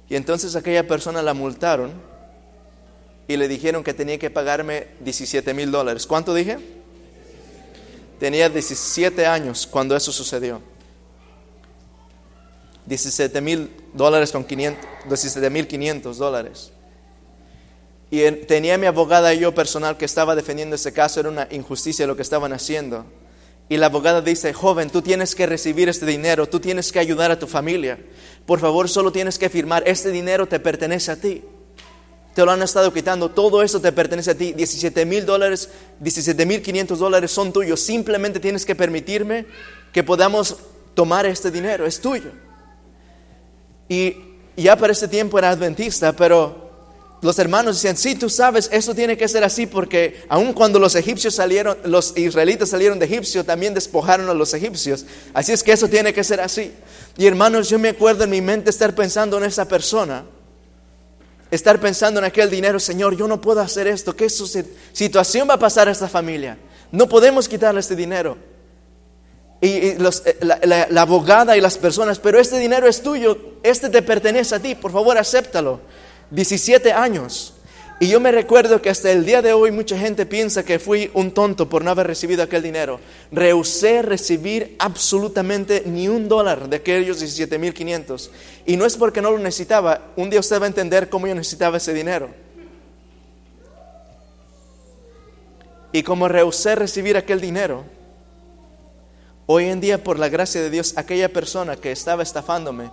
[0.09, 1.91] Y entonces aquella persona la multaron
[3.27, 6.07] y le dijeron que tenía que pagarme 17 mil dólares.
[6.07, 6.80] ¿Cuánto dije?
[8.22, 10.61] Tenía 17 años cuando eso sucedió.
[12.86, 16.72] 17 mil dólares con 500, 17 mil 500 dólares.
[18.11, 21.47] Y en- tenía mi abogada y yo personal que estaba defendiendo ese caso, era una
[21.49, 23.07] injusticia lo que estaban haciendo.
[23.69, 27.32] Y la abogada dice, joven, tú tienes que recibir este dinero, tú tienes que ayudar
[27.32, 27.97] a tu familia.
[28.45, 31.43] Por favor, solo tienes que firmar, este dinero te pertenece a ti.
[32.34, 34.53] Te lo han estado quitando, todo eso te pertenece a ti.
[34.53, 35.69] 17 mil dólares,
[35.99, 37.82] 17 mil 500 dólares son tuyos.
[37.82, 39.45] Simplemente tienes que permitirme
[39.91, 40.57] que podamos
[40.93, 42.32] tomar este dinero, es tuyo.
[43.89, 44.15] Y
[44.55, 46.71] ya para ese tiempo era adventista, pero
[47.21, 50.95] los hermanos decían, sí, tú sabes, eso tiene que ser así porque aun cuando los
[50.95, 55.05] egipcios salieron, los israelitas salieron de Egipcio, también despojaron a los egipcios.
[55.34, 56.71] Así es que eso tiene que ser así.
[57.17, 60.25] Y hermanos, yo me acuerdo en mi mente estar pensando en esa persona,
[61.51, 65.59] estar pensando en aquel dinero, Señor, yo no puedo hacer esto, ¿qué situación va a
[65.59, 66.57] pasar a esta familia?
[66.91, 68.37] No podemos quitarle este dinero
[69.61, 69.97] y, eh,
[70.41, 74.55] la, la- la abogada y las personas, pero este dinero es tuyo, este te pertenece
[74.55, 75.81] a ti, por favor acéptalo.
[76.31, 77.53] 17 años.
[77.99, 81.11] Y yo me recuerdo que hasta el día de hoy mucha gente piensa que fui
[81.13, 82.99] un tonto por no haber recibido aquel dinero.
[83.31, 88.29] Rehusé recibir absolutamente ni un dólar de aquellos 17.500.
[88.66, 90.01] Y no es porque no lo necesitaba.
[90.16, 92.30] Un día usted va a entender cómo yo necesitaba ese dinero.
[95.91, 97.84] Y como rehusé recibir aquel dinero,
[99.53, 102.89] Hoy en día, por la gracia de Dios, aquella persona que estaba estafándome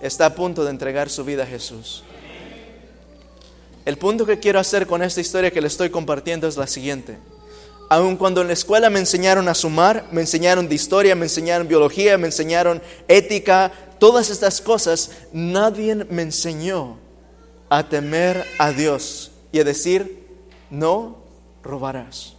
[0.00, 2.02] está a punto de entregar su vida a Jesús.
[3.84, 7.18] El punto que quiero hacer con esta historia que le estoy compartiendo es la siguiente.
[7.88, 11.68] Aun cuando en la escuela me enseñaron a sumar, me enseñaron de historia, me enseñaron
[11.68, 13.70] biología, me enseñaron ética,
[14.02, 16.98] todas estas cosas, nadie me enseñó
[17.68, 20.26] a temer a Dios y a decir,
[20.70, 21.18] no
[21.62, 22.34] robarás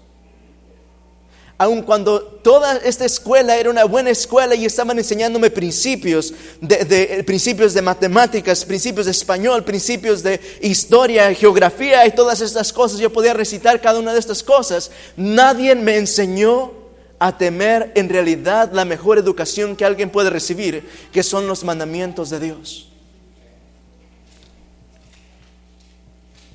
[1.63, 7.73] aun cuando toda esta escuela era una buena escuela y estaban enseñándome principios de, principios
[7.73, 13.33] de matemáticas, principios de español, principios de historia, geografía y todas estas cosas, yo podía
[13.33, 14.91] recitar cada una de estas cosas.
[15.15, 16.82] Nadie me enseñó
[17.23, 22.29] a temer en realidad la mejor educación que alguien puede recibir, que son los mandamientos
[22.29, 22.89] de Dios.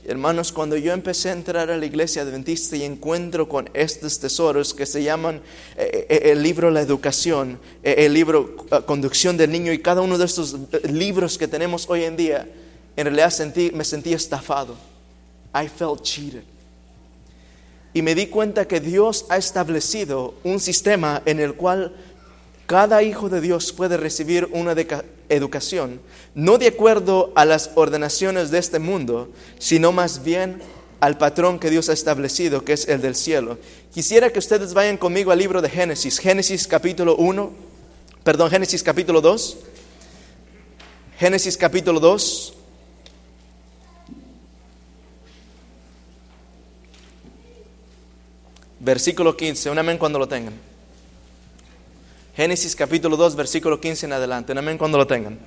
[0.05, 4.75] Hermanos, cuando yo empecé a entrar a la iglesia adventista y encuentro con estos tesoros
[4.75, 5.41] que se llaman
[5.75, 10.03] eh, eh, el libro La Educación, eh, el libro eh, Conducción del Niño y cada
[10.03, 12.47] uno de estos eh, libros que tenemos hoy en día,
[12.95, 14.77] en realidad sentí, me sentí estafado.
[15.55, 16.57] I felt cheated.
[17.95, 21.95] Y me di cuenta que Dios ha establecido un sistema en el cual
[22.66, 24.74] cada hijo de Dios puede recibir una
[25.30, 26.01] educación,
[26.34, 30.61] no de acuerdo a las ordenaciones de este mundo, sino más bien
[31.01, 33.59] al patrón que Dios ha establecido, que es el del cielo.
[33.95, 37.51] Quisiera que ustedes vayan conmigo al libro de Génesis, Génesis capítulo 1,
[38.22, 39.57] perdón, Génesis capítulo 2,
[41.18, 42.57] Génesis capítulo 2.
[48.81, 50.55] Versículo 15, un amén cuando lo tengan.
[52.37, 54.53] Génesis capítulo 2, versículo 15 en adelante.
[54.53, 55.39] Un amén cuando lo tengan.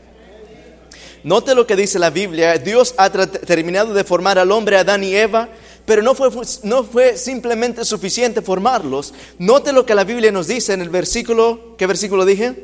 [1.24, 2.58] Note lo que dice la Biblia.
[2.58, 5.50] Dios ha terminado de formar al hombre, Adán y Eva,
[5.86, 6.30] pero no fue,
[6.64, 9.14] no fue simplemente suficiente formarlos.
[9.38, 12.56] Note lo que la Biblia nos dice en el versículo, ¿qué versículo dije?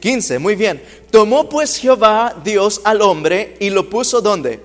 [0.00, 0.82] 15, muy bien.
[1.10, 4.60] Tomó pues Jehová Dios al hombre y lo puso ¿dónde?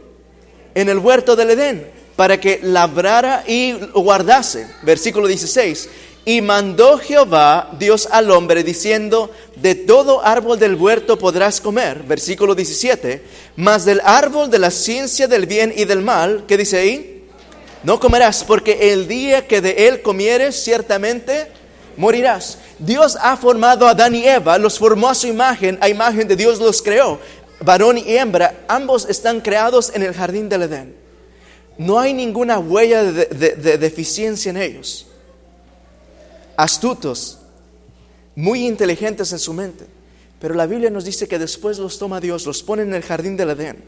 [0.76, 1.90] En el huerto del Edén,
[2.20, 4.68] para que labrara y guardase.
[4.82, 5.88] Versículo 16.
[6.26, 12.04] Y mandó Jehová Dios al hombre diciendo, de todo árbol del huerto podrás comer.
[12.04, 13.24] Versículo 17.
[13.56, 17.24] Mas del árbol de la ciencia del bien y del mal, ¿qué dice ahí?
[17.84, 21.48] No comerás, porque el día que de él comieres, ciertamente
[21.96, 22.58] morirás.
[22.80, 26.36] Dios ha formado a Adán y Eva, los formó a su imagen, a imagen de
[26.36, 27.18] Dios los creó.
[27.62, 31.09] Varón y hembra, ambos están creados en el jardín del Edén.
[31.80, 35.08] No hay ninguna huella de, de- de deficiencia en ellos.
[36.58, 37.40] Astutos,
[38.36, 39.86] muy inteligentes en su mente.
[40.42, 43.38] Pero la Biblia nos dice que después los toma Dios, los pone en el jardín
[43.38, 43.84] del Edén.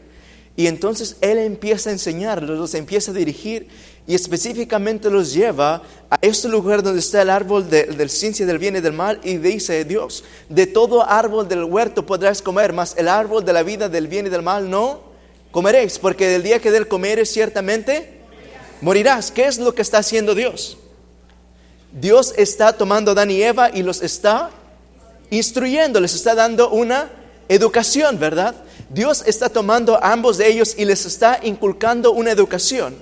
[0.56, 3.68] Y entonces Él empieza a enseñarlos, los empieza a dirigir
[4.06, 8.58] y específicamente los lleva a este lugar donde está el árbol de- del ciencia del
[8.58, 12.94] bien y del mal y dice Dios, de todo árbol del huerto podrás comer, mas
[12.98, 15.11] el árbol de la vida del bien y del mal no
[15.52, 18.20] comeréis, porque del día que del comeres ciertamente
[18.80, 19.30] morirás.
[19.30, 20.78] ¿Qué es lo que está haciendo Dios?
[21.92, 24.50] Dios está tomando a Adán y Eva y los está
[25.30, 27.10] instruyendo, les está dando una
[27.48, 28.54] educación, ¿verdad?
[28.88, 32.96] Dios está tomando a ambos de ellos y les está inculcando una educación.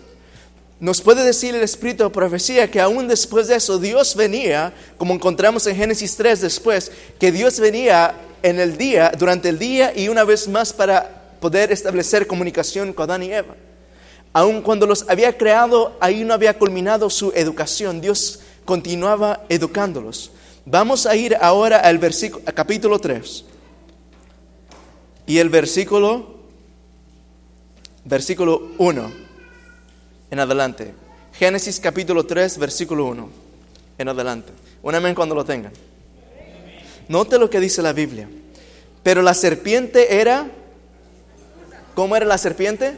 [0.80, 5.12] nos puede decir el Espíritu de profecía que aún después de eso Dios venía, como
[5.12, 10.09] encontramos en Génesis 3 después, que Dios venía en el día, durante el día y
[10.09, 13.55] una vez más para poder establecer comunicación con Adán y Eva.
[14.32, 18.01] Aun cuando los había creado, ahí no había culminado su educación.
[18.01, 20.30] Dios continuaba educándolos.
[20.64, 23.45] Vamos a ir ahora al versículo, capítulo 3.
[25.26, 26.36] Y el versículo,
[28.05, 29.12] versículo 1
[30.30, 30.95] en adelante.
[31.32, 33.28] Génesis capítulo 3, versículo 1
[33.99, 34.53] en adelante.
[34.82, 35.72] Un amén cuando lo tengan.
[37.09, 38.28] Note lo que dice la Biblia.
[39.03, 40.49] Pero la serpiente era...
[41.95, 42.97] ¿Cómo era la serpiente?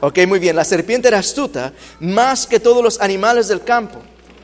[0.00, 0.56] Ok, muy bien.
[0.56, 3.98] La serpiente era astuta más que todos los animales del campo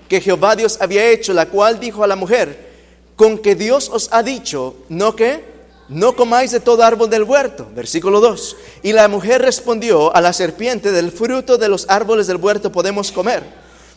[0.08, 2.68] que Jehová Dios había hecho, la cual dijo a la mujer,
[3.14, 5.58] con que Dios os ha dicho, ¿no que
[5.88, 7.66] no comáis de todo árbol del huerto.
[7.74, 8.56] Versículo 2.
[8.82, 13.10] Y la mujer respondió a la serpiente, del fruto de los árboles del huerto podemos
[13.10, 13.42] comer,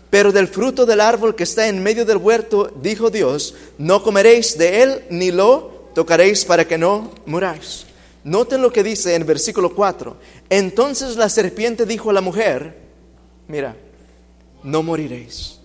[0.09, 4.57] pero del fruto del árbol que está en medio del huerto, dijo Dios, no comeréis
[4.57, 7.85] de él ni lo tocaréis para que no muráis.
[8.23, 10.17] Noten lo que dice en versículo 4.
[10.49, 12.77] Entonces la serpiente dijo a la mujer,
[13.47, 13.75] mira,
[14.63, 15.61] no moriréis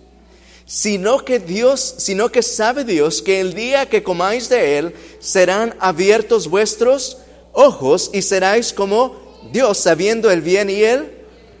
[0.67, 5.73] sino que Dios, sino que sabe Dios que el día que comáis de él serán
[5.79, 7.19] abiertos vuestros
[7.53, 9.15] ojos y seráis como
[9.53, 11.09] Dios, sabiendo el bien y el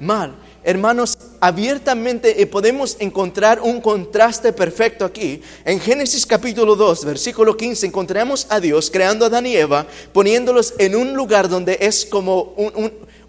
[0.01, 0.35] mal.
[0.67, 5.41] Hermanos, abiertamente podemos encontrar un contraste perfecto aquí.
[5.63, 10.73] En Génesis capítulo 2, versículo 15, encontramos a Dios creando a Adán y Eva, poniéndolos
[10.77, 12.53] en un lugar donde es como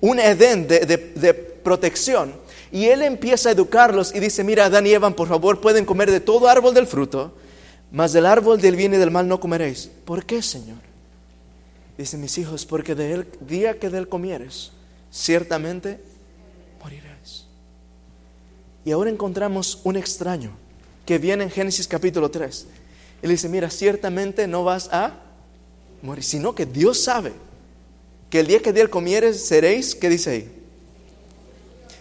[0.01, 1.33] un, Edén de,
[1.63, 2.35] protección
[2.73, 6.11] y él empieza a educarlos y dice, mira, Adán y Eva, por favor, pueden comer
[6.11, 7.33] de todo árbol del fruto,
[7.93, 9.89] mas del árbol del bien y del mal no comeréis.
[10.05, 10.79] ¿Por qué, Señor?
[11.97, 14.73] Dice, mis hijos, porque del día que de él comieres,
[15.13, 16.08] ciertamente.
[18.89, 20.51] Y ahora encontramos un extraño
[21.05, 22.67] que viene en Génesis capítulo 3.
[23.21, 25.13] Él dice, mira, ciertamente no vas a
[26.01, 27.35] morir, sino que Dios sabe
[28.31, 30.51] que el día que de él comieres seréis, ¿qué dice ahí?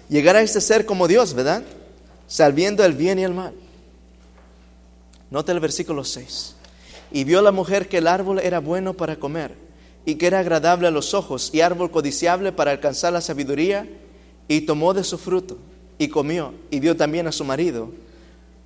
[0.07, 1.61] llegar a este ser como Dios, ¿verdad?
[2.25, 3.53] Salviendo el bien y el mal.
[5.29, 6.55] Nota el versículo 6.
[7.11, 9.55] Y vio la mujer que el árbol era bueno para comer
[10.05, 13.89] y que era agradable a los ojos y árbol codiciable para alcanzar la sabiduría
[14.47, 15.57] y tomó de su fruto
[15.97, 17.91] y comió y dio también a su marido,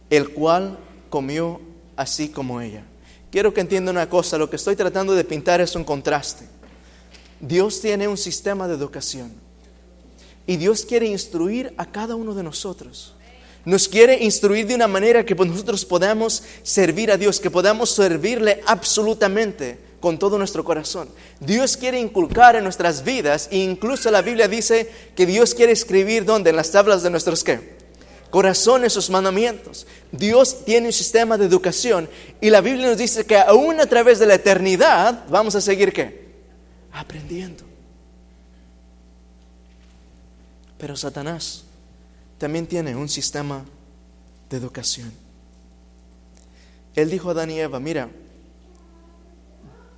[0.10, 0.78] el cual
[1.10, 1.62] comió
[1.96, 2.84] así como ella.
[3.32, 6.46] Quiero que entienda una cosa, lo que estoy tratando de pintar es un contraste.
[7.40, 9.32] Dios tiene un sistema de educación.
[10.46, 13.14] Y Dios quiere instruir a cada uno de nosotros.
[13.64, 18.62] Nos quiere instruir de una manera que nosotros podamos servir a Dios, que podamos servirle
[18.66, 21.08] absolutamente con todo nuestro corazón.
[21.40, 26.26] Dios quiere inculcar en nuestras vidas e incluso la Biblia dice que Dios quiere escribir
[26.26, 27.80] donde en las tablas de nuestros qué?
[28.30, 29.88] Corazones sus mandamientos.
[30.12, 32.10] Dios tiene un sistema de educación
[32.42, 35.94] y la Biblia nos dice que aún a través de la eternidad vamos a seguir
[35.94, 36.32] qué?
[36.92, 37.64] Aprendiendo.
[40.78, 41.64] Pero Satanás
[42.38, 43.64] también tiene un sistema
[44.50, 45.14] de educación.
[46.96, 48.10] Él dijo a Adán y Eva, mira,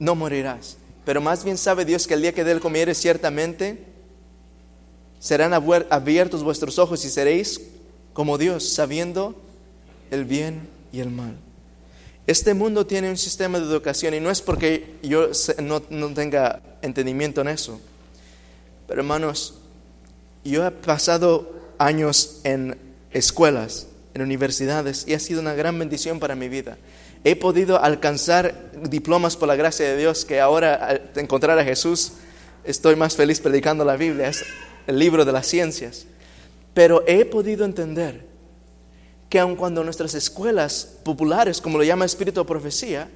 [0.04, 0.76] no morirás,
[1.06, 3.86] pero más bien sabe Dios que el día que de él comieres ciertamente
[5.20, 7.62] serán abiertos vuestros ojos y seréis
[8.12, 9.34] como Dios, sabiendo
[10.12, 11.38] el bien y el mal.
[12.28, 15.30] Este mundo tiene un sistema de educación y no es porque yo
[15.62, 17.80] no, no tenga entendimiento en eso,
[18.88, 19.56] pero hermanos,
[20.44, 22.78] yo he pasado años en
[23.12, 26.78] escuelas, en universidades, y ha sido una gran bendición para mi vida.
[27.24, 32.14] He podido alcanzar diplomas por la gracia de Dios, que ahora al encontrar a Jesús
[32.64, 34.44] estoy más feliz predicando la Biblia, es
[34.88, 36.06] el libro de las ciencias.
[36.74, 38.26] Pero he podido entender
[39.30, 43.10] que aun cuando nuestras escuelas populares, como lo llama Espíritu de Profecía,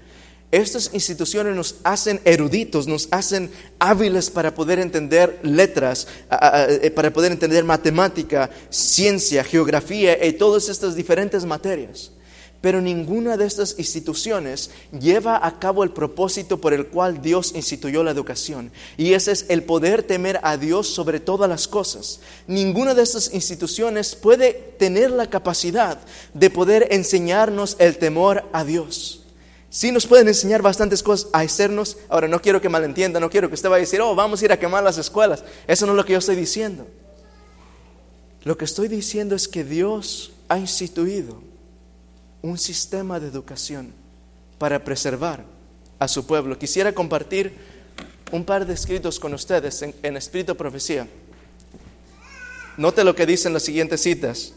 [0.50, 7.34] estas instituciones nos hacen eruditos, nos hacen hábiles para poder entender letras, eh, para poder
[7.34, 12.12] entender matemática, ciencia, geografía y todas estas diferentes materias.
[12.60, 18.04] Pero ninguna de estas instituciones lleva a cabo el propósito por el cual Dios instituyó
[18.04, 18.72] la educación.
[18.98, 22.20] Y ese es el poder temer a Dios sobre todas las cosas.
[22.48, 26.00] Ninguna de estas instituciones puede tener la capacidad
[26.34, 29.24] de poder enseñarnos el temor a Dios.
[29.70, 31.98] Sí nos pueden enseñar bastantes cosas a hacernos.
[32.10, 34.46] Ahora, no quiero que malentienda, no quiero que usted vaya a decir, oh, vamos a
[34.46, 35.44] ir a quemar las escuelas.
[35.68, 36.88] Eso no es lo que yo estoy diciendo.
[38.44, 41.47] Lo que estoy diciendo es que Dios ha instituido
[42.48, 43.92] un sistema de educación
[44.58, 45.44] para preservar
[46.00, 46.58] a su pueblo.
[46.58, 47.54] Quisiera compartir
[48.32, 51.08] un par de escritos con ustedes en, espíritu profecía.
[52.78, 54.54] Note lo que dicen las siguientes citas.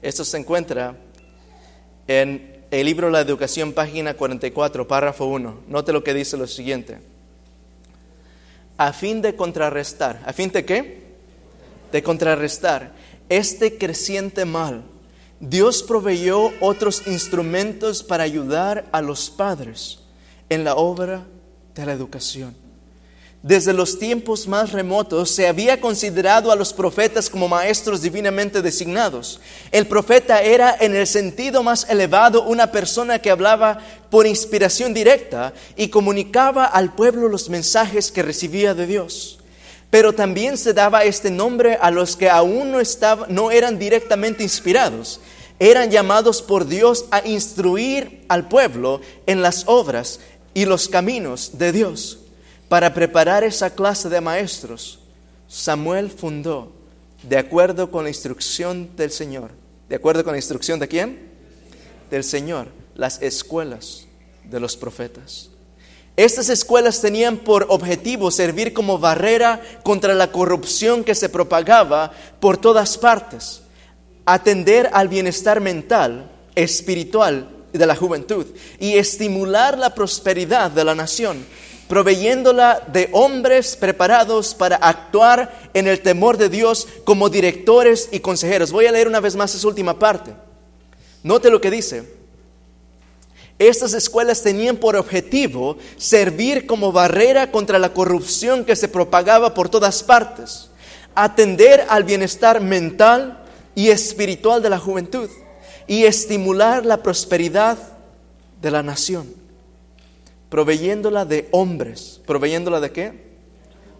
[0.00, 0.96] Esto se encuentra
[2.06, 5.62] en el libro La Educación, página 44, párrafo 1.
[5.66, 6.98] Note lo que dice lo siguiente.
[8.76, 11.03] A fin de contrarrestar, ¿a fin de qué?
[11.92, 12.92] De contrarrestar
[13.28, 14.84] este creciente mal,
[15.40, 20.00] Dios proveyó otros instrumentos para ayudar a los padres
[20.48, 21.24] en la obra
[21.74, 22.64] de la educación.
[23.44, 29.38] Desde los tiempos más remotos se había considerado a los profetas como maestros divinamente designados.
[29.70, 35.52] El profeta era en el sentido más elevado una persona que hablaba por inspiración directa
[35.76, 39.40] y comunicaba al pueblo los mensajes que recibía de Dios.
[39.90, 44.42] Pero también se daba este nombre a los que aún no, estaban, no eran directamente
[44.42, 45.20] inspirados.
[45.58, 50.20] Eran llamados por Dios a instruir al pueblo en las obras
[50.52, 52.18] y los caminos de Dios.
[52.68, 54.98] Para preparar esa clase de maestros,
[55.48, 56.72] Samuel fundó,
[57.22, 59.50] de acuerdo con la instrucción del Señor,
[59.88, 61.30] ¿de acuerdo con la instrucción de quién?
[62.10, 64.06] Del Señor, las escuelas
[64.44, 65.50] de los profetas.
[66.16, 72.56] Estas escuelas tenían por objetivo servir como barrera contra la corrupción que se propagaba por
[72.56, 73.62] todas partes,
[74.24, 78.46] atender al bienestar mental, espiritual de la juventud
[78.78, 81.44] y estimular la prosperidad de la nación
[81.88, 88.72] proveyéndola de hombres preparados para actuar en el temor de Dios como directores y consejeros.
[88.72, 90.32] Voy a leer una vez más esa última parte.
[91.22, 92.23] Note lo que dice.
[93.58, 99.68] Estas escuelas tenían por objetivo servir como barrera contra la corrupción que se propagaba por
[99.68, 100.70] todas partes,
[101.14, 103.44] atender al bienestar mental
[103.74, 105.30] y espiritual de la juventud
[105.86, 107.78] y estimular la prosperidad
[108.60, 109.44] de la nación
[110.54, 112.20] proveyéndola de hombres.
[112.24, 113.12] ¿Proveyéndola de qué?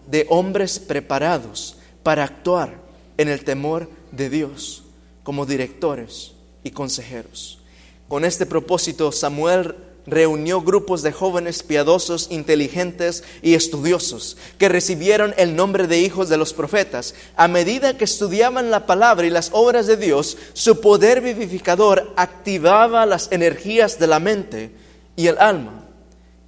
[0.07, 2.75] De hombres preparados para actuar
[3.17, 4.83] en el temor de Dios
[5.23, 6.31] como directores
[6.63, 7.59] y consejeros.
[8.07, 9.75] Con este propósito, Samuel
[10.05, 16.37] reunió grupos de jóvenes piadosos, inteligentes y estudiosos que recibieron el nombre de hijos de
[16.37, 17.15] los profetas.
[17.35, 23.05] A medida que estudiaban la palabra y las obras de Dios, su poder vivificador activaba
[23.05, 24.71] las energías de la mente
[25.15, 25.85] y el alma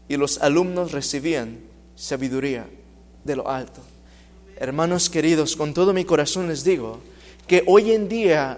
[0.08, 1.60] y los alumnos recibían
[1.95, 2.68] sabiduría
[3.24, 3.82] de lo alto.
[4.60, 6.99] Hermanos queridos, con todo mi corazón les digo
[7.47, 8.58] que hoy en día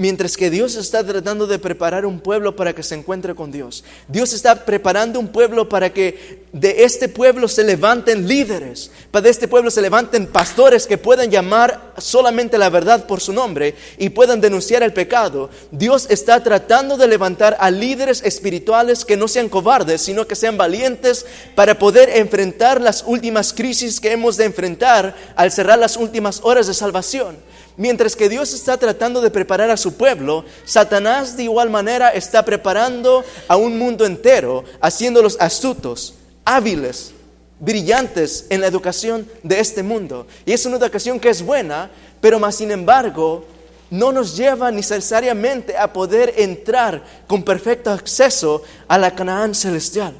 [0.00, 3.84] Mientras que Dios está tratando de preparar un pueblo para que se encuentre con Dios.
[4.08, 9.28] Dios está preparando un pueblo para que de este pueblo se levanten líderes, para de
[9.28, 14.08] este pueblo se levanten pastores que puedan llamar solamente la verdad por su nombre y
[14.08, 15.50] puedan denunciar el pecado.
[15.70, 20.56] Dios está tratando de levantar a líderes espirituales que no sean cobardes, sino que sean
[20.56, 26.40] valientes para poder enfrentar las últimas crisis que hemos de enfrentar al cerrar las últimas
[26.42, 27.49] horas de salvación.
[27.76, 32.44] Mientras que Dios está tratando de preparar a su pueblo, Satanás de igual manera está
[32.44, 36.14] preparando a un mundo entero, haciéndolos astutos,
[36.44, 37.12] hábiles,
[37.58, 40.26] brillantes en la educación de este mundo.
[40.44, 41.90] Y es una educación que es buena,
[42.20, 43.44] pero más sin embargo
[43.90, 50.14] no nos lleva necesariamente a poder entrar con perfecto acceso a la Canaán celestial.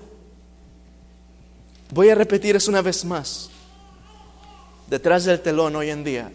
[1.92, 3.50] Voy a repetir eso una vez más.
[4.88, 6.32] Detrás del telón hoy en día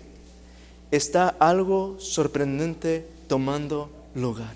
[0.91, 4.55] está algo sorprendente tomando lugar.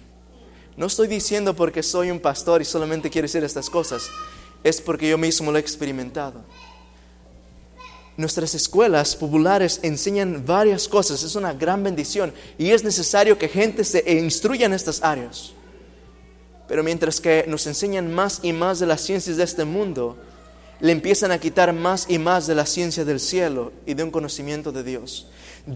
[0.78, 4.10] No estoy diciendo porque soy un pastor y solamente quiero decir estas cosas,
[4.64, 6.42] es porque yo mismo lo he experimentado.
[8.16, 13.84] Nuestras escuelas populares enseñan varias cosas, es una gran bendición y es necesario que gente
[13.84, 15.54] se instruya en estas áreas.
[16.68, 20.18] Pero mientras que nos enseñan más y más de las ciencias de este mundo,
[20.80, 24.12] le empiezan a quitar más y más de la ciencia del cielo y de un
[24.12, 25.28] conocimiento de Dios.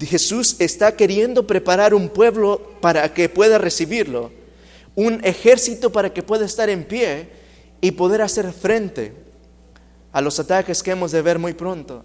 [0.01, 4.31] Jesús está queriendo preparar un pueblo para que pueda recibirlo,
[4.95, 7.29] un ejército para que pueda estar en pie
[7.81, 9.13] y poder hacer frente
[10.11, 12.03] a los ataques que hemos de ver muy pronto.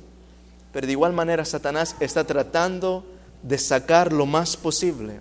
[0.73, 3.05] Pero de igual manera Satanás está tratando
[3.43, 5.21] de sacar lo más posible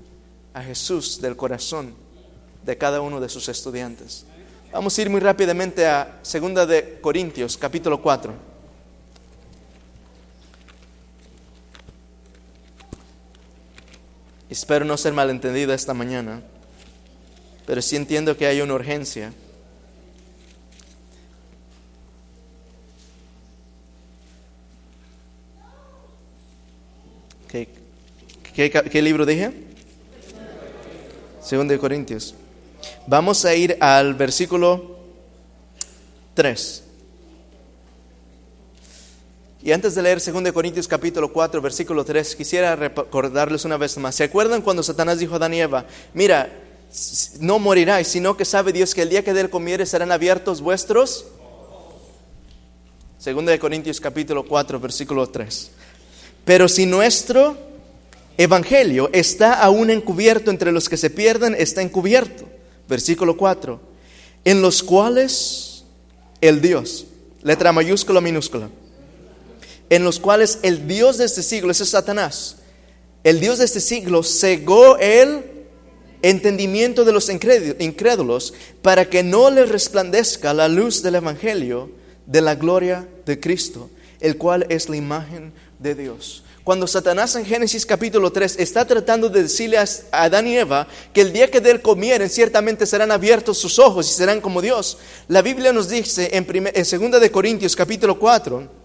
[0.53, 1.93] a Jesús del corazón
[2.63, 4.25] de cada uno de sus estudiantes.
[4.71, 8.46] Vamos a ir muy rápidamente a 2 de Corintios, capítulo 4.
[14.49, 16.41] Espero no ser malentendida esta mañana,
[17.65, 19.33] pero sí entiendo que hay una urgencia.
[28.57, 29.51] ¿Qué, libro dije?
[31.43, 32.33] Segundo de Corintios.
[33.05, 34.97] Vamos a ir al versículo
[36.33, 36.86] 3.
[39.61, 44.15] Y antes de leer 2 Corintios capítulo 4, versículo 3, quisiera recordarles una vez más.
[44.15, 46.51] ¿Se acuerdan cuando Satanás dijo a Adán y Eva, mira,
[47.39, 51.25] no moriráis, sino que sabe Dios que el día que de él serán abiertos vuestros?
[53.23, 55.71] 2 Corintios capítulo 4, versículo 3.
[56.45, 57.57] Pero si nuestro
[58.37, 62.47] evangelio está aún encubierto entre los que se pierden, está encubierto.
[62.87, 63.81] Versículo 4.
[64.45, 65.83] En los cuales
[66.39, 67.07] el Dios,
[67.41, 68.69] letra mayúscula, minúscula,
[69.89, 72.57] en los cuales el Dios de este siglo, ese es Satanás,
[73.23, 75.43] el Dios de este siglo cegó el
[76.21, 81.91] entendimiento de los incrédulos para que no les resplandezca la luz del Evangelio
[82.25, 83.89] de la gloria de Cristo,
[84.19, 86.43] el cual es la imagen de Dios.
[86.63, 91.21] Cuando Satanás en Génesis capítulo 3 está tratando de decirle a Adán y Eva que
[91.21, 94.97] el día que de él comieren ciertamente serán abiertos sus ojos y serán como Dios,
[95.29, 98.76] la Biblia nos dice en, en 2 de Corintios capítulo 4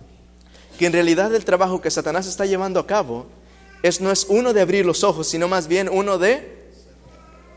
[0.78, 3.26] que en realidad el trabajo que Satanás está llevando a cabo
[3.82, 6.70] es, no es uno de abrir los ojos, sino más bien uno de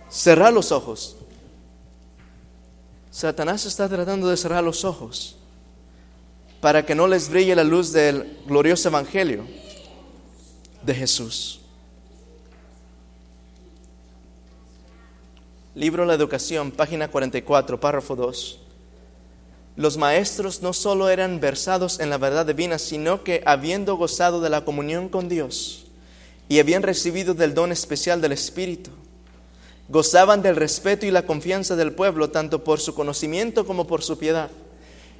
[0.09, 1.17] cerrar los ojos.
[3.11, 5.37] Satanás está tratando de cerrar los ojos
[6.59, 9.45] para que no les brille la luz del glorioso evangelio
[10.81, 11.61] de Jesús.
[15.75, 18.64] Libro La Educación, página 44, párrafo 2.
[19.77, 24.49] Los maestros no solo eran versados en la verdad divina, sino que habiendo gozado de
[24.49, 25.87] la comunión con Dios
[26.47, 28.91] y habían recibido del don especial del Espíritu,
[29.89, 34.17] gozaban del respeto y la confianza del pueblo, tanto por su conocimiento como por su
[34.17, 34.49] piedad.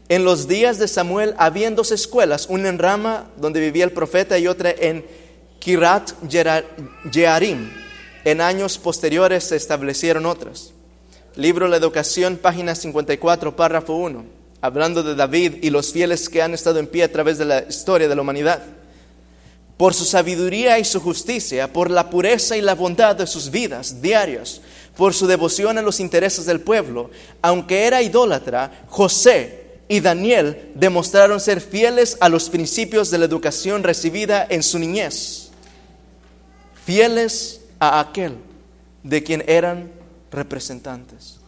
[0.07, 4.39] En los días de Samuel había dos escuelas, una en Rama, donde vivía el profeta,
[4.39, 5.05] y otra en
[5.59, 6.11] Kirat
[7.11, 7.71] Jearim.
[8.23, 10.71] En años posteriores se establecieron otras.
[11.35, 14.34] Libro La Educación, página 54, párrafo 1
[14.65, 17.63] hablando de David y los fieles que han estado en pie a través de la
[17.63, 18.61] historia de la humanidad.
[19.77, 24.01] Por su sabiduría y su justicia, por la pureza y la bondad de sus vidas
[24.01, 24.61] diarias,
[24.95, 27.11] por su devoción a los intereses del pueblo,
[27.41, 33.83] aunque era idólatra, José y Daniel demostraron ser fieles a los principios de la educación
[33.83, 35.49] recibida en su niñez,
[36.85, 38.37] fieles a aquel
[39.03, 39.91] de quien eran
[40.31, 41.44] representantes.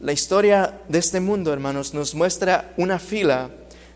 [0.00, 3.50] La historia de este mundo, hermanos, nos muestra una fila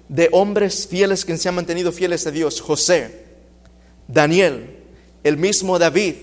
[0.08, 2.60] de hombres fieles que se han mantenido fieles a Dios.
[2.60, 3.24] José,
[4.08, 4.78] Daniel,
[5.22, 6.14] el mismo David,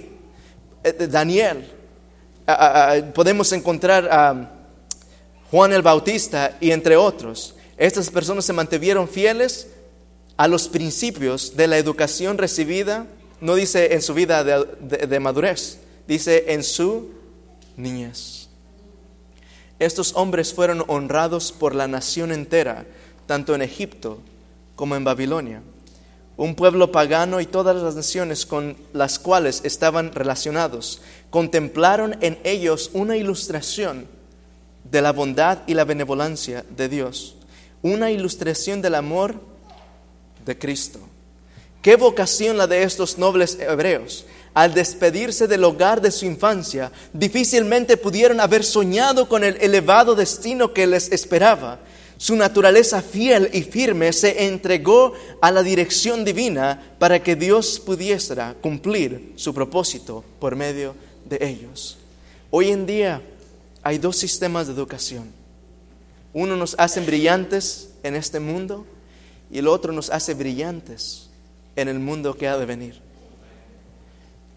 [0.84, 1.66] eh, Daniel.
[3.14, 4.52] podemos encontrar a
[5.50, 7.56] Juan el Bautista y entre otros.
[7.78, 9.68] Estas personas se mantuvieron fieles
[10.36, 13.06] a los principios de la educación recibida,
[13.40, 17.12] no dice en su vida de madurez, dice en su
[17.78, 18.39] niñez.
[19.80, 22.86] Estos hombres fueron honrados por la nación entera,
[23.26, 24.20] tanto en Egipto
[24.76, 25.62] como en Babilonia.
[26.36, 32.92] Un pueblo pagano y todas las naciones con las cuales estaban relacionados contemplaron en ellos
[32.94, 34.08] una ilustración
[34.90, 37.36] de la bondad y la benevolencia de Dios,
[37.82, 39.36] una ilustración del amor
[40.46, 41.00] de Cristo.
[41.82, 47.98] Qué vocación la de estos nobles hebreos al despedirse del hogar de su infancia, difícilmente
[47.98, 51.80] pudieron haber soñado con el elevado destino que les esperaba.
[52.18, 58.56] Su naturaleza fiel y firme se entregó a la dirección divina para que Dios pudiera
[58.60, 60.96] cumplir su propósito por medio
[61.30, 61.98] de ellos.
[62.52, 63.22] Hoy en día
[63.84, 65.32] hay dos sistemas de educación.
[66.34, 68.86] Uno nos hace brillantes en este mundo
[69.50, 71.30] y el otro nos hace brillantes
[71.76, 73.09] en el mundo que ha de venir.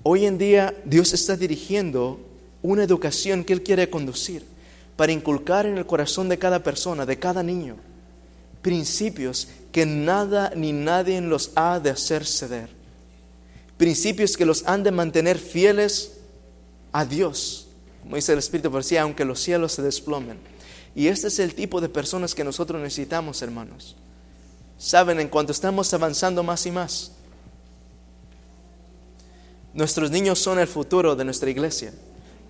[0.05, 2.21] Hoy en día Dios está dirigiendo
[2.61, 4.45] una educación que Él quiere conducir
[4.97, 7.77] para inculcar en el corazón de cada persona, de cada niño,
[8.63, 12.69] principios que nada ni nadie los ha de hacer ceder.
[13.77, 16.19] Principios que los han de mantener fieles
[16.93, 17.69] a Dios,
[18.03, 20.39] como dice el Espíritu por sí, aunque los cielos se desplomen.
[20.95, 23.97] Y este es el tipo de personas que nosotros necesitamos, hermanos.
[24.79, 27.13] Saben, en cuanto estamos avanzando más y más,
[29.75, 31.93] Nuestros niños son el futuro de nuestra iglesia.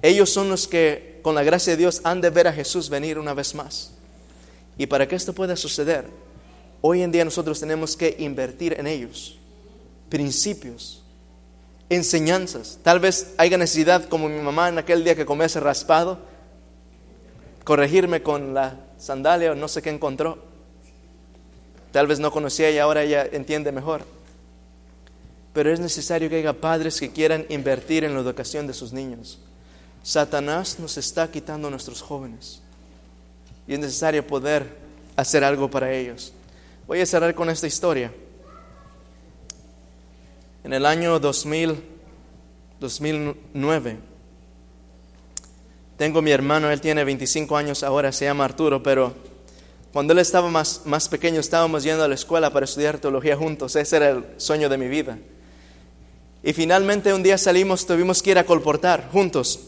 [0.00, 3.18] Ellos son los que, con la gracia de Dios, han de ver a Jesús venir
[3.18, 3.92] una vez más.
[4.76, 6.06] Y para que esto pueda suceder,
[6.80, 9.38] hoy en día nosotros tenemos que invertir en ellos.
[10.08, 11.04] Principios,
[11.88, 12.80] enseñanzas.
[12.82, 16.18] Tal vez haya necesidad, como mi mamá en aquel día que comí ese raspado,
[17.62, 20.38] corregirme con la sandalia o no sé qué encontró.
[21.92, 24.04] Tal vez no conocía y ahora ella entiende mejor
[25.52, 29.38] pero es necesario que haya padres que quieran invertir en la educación de sus niños.
[30.02, 32.60] Satanás nos está quitando a nuestros jóvenes
[33.66, 34.66] y es necesario poder
[35.14, 36.32] hacer algo para ellos.
[36.86, 38.12] Voy a cerrar con esta historia.
[40.64, 41.82] En el año 2000,
[42.80, 43.98] 2009,
[45.96, 49.14] tengo mi hermano, él tiene 25 años ahora, se llama Arturo, pero
[49.92, 53.76] cuando él estaba más, más pequeño estábamos yendo a la escuela para estudiar teología juntos,
[53.76, 55.18] ese era el sueño de mi vida.
[56.44, 59.60] Y finalmente un día salimos, tuvimos que ir a colportar juntos.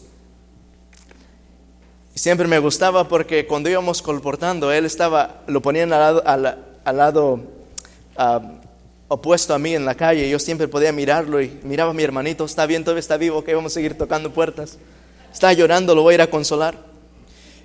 [2.13, 7.39] Siempre me gustaba porque cuando íbamos colportando, él estaba, lo ponían al lado, al, lado
[8.17, 8.41] ah,
[9.07, 10.29] opuesto a mí en la calle.
[10.29, 13.53] Yo siempre podía mirarlo y miraba a mi hermanito, está bien, todavía está vivo, que
[13.53, 14.77] vamos a seguir tocando puertas.
[15.31, 16.77] Está llorando, lo voy a ir a consolar.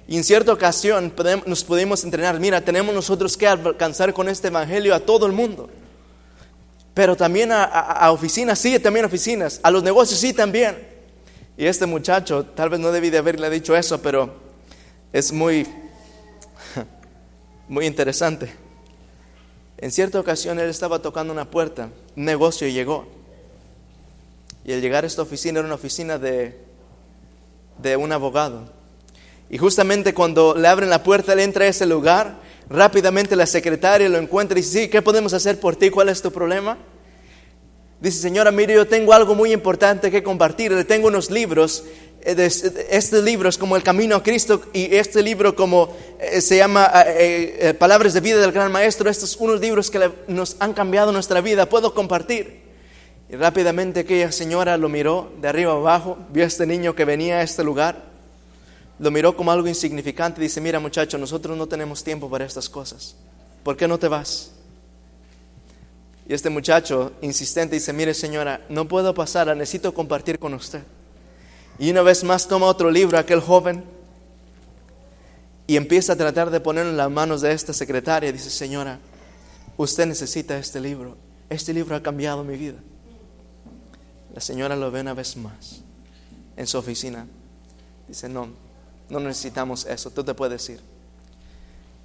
[0.09, 1.13] Y en cierta ocasión
[1.47, 5.71] nos pudimos entrenar, mira, tenemos nosotros que alcanzar con este evangelio a todo el mundo.
[6.95, 9.61] Pero también a, oficinas, sí, también a oficinas.
[9.63, 10.77] A los negocios, sí, también.
[11.57, 14.35] Y este muchacho, tal vez no debí de haberle dicho eso, pero
[15.13, 15.67] es muy,
[17.69, 18.53] muy interesante.
[19.79, 23.07] En cierta ocasión él estaba tocando una puerta, un negocio y llegó.
[24.65, 26.59] Y al llegar a esta oficina era una oficina de,
[27.79, 28.73] de un abogado.
[29.49, 32.37] Y justamente cuando le abren la puerta, él entra a ese lugar,
[32.71, 35.91] rápidamente la secretaria lo encuentra y dice, sí, ¿qué podemos hacer por ti?
[35.91, 36.79] ¿Cuál es tu problema?
[38.01, 40.73] Dice, señora, mire, yo tengo algo muy importante que compartir.
[40.73, 41.85] Le tengo unos libros.
[42.23, 42.51] eh,
[42.89, 46.91] Este libro es como El Camino a Cristo y este libro como eh, se llama
[47.07, 49.11] eh, Palabras de Vida del Gran Maestro.
[49.11, 51.69] Estos son unos libros que nos han cambiado nuestra vida.
[51.69, 52.61] Puedo compartir.
[53.29, 57.39] Y rápidamente aquella señora lo miró de arriba abajo, vio a este niño que venía
[57.39, 58.10] a este lugar,
[59.01, 63.17] lo miró como algo insignificante dice, mira muchacho, nosotros no tenemos tiempo para estas cosas.
[63.63, 64.51] ¿Por qué no te vas?
[66.29, 70.83] Y este muchacho insistente dice, mire señora, no puedo pasar, necesito compartir con usted.
[71.79, 73.85] Y una vez más toma otro libro aquel joven
[75.67, 78.31] y empieza a tratar de ponerlo en las manos de esta secretaria.
[78.31, 78.99] Dice, señora,
[79.79, 81.17] usted necesita este libro.
[81.49, 82.77] Este libro ha cambiado mi vida.
[84.35, 85.81] La señora lo ve una vez más
[86.55, 87.27] en su oficina.
[88.07, 88.70] Dice, no,
[89.11, 90.81] no necesitamos eso, tú te puedes ir.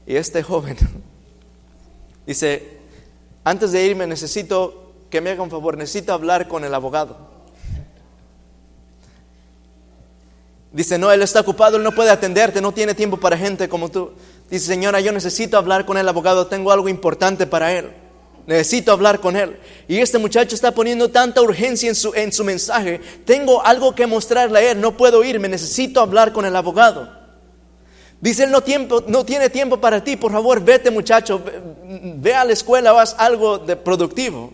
[0.05, 0.77] Y este joven
[2.27, 2.79] dice,
[3.43, 7.35] antes de irme necesito que me haga un favor, necesito hablar con el abogado.
[10.71, 13.89] Dice, no, él está ocupado, él no puede atenderte, no tiene tiempo para gente como
[13.89, 14.11] tú.
[14.49, 17.93] Dice, señora, yo necesito hablar con el abogado, tengo algo importante para él.
[18.47, 19.57] Necesito hablar con él.
[19.87, 23.01] Y este muchacho está poniendo tanta urgencia en su, en su mensaje.
[23.25, 27.09] Tengo algo que mostrarle a él, no puedo irme, necesito hablar con el abogado.
[28.21, 31.61] Dice, él no, tiempo, no tiene tiempo para ti, por favor, vete muchacho, ve,
[32.17, 34.53] ve a la escuela o haz algo de productivo.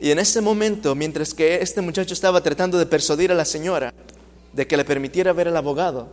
[0.00, 3.92] Y en ese momento, mientras que este muchacho estaba tratando de persuadir a la señora
[4.52, 6.08] de que le permitiera ver al abogado,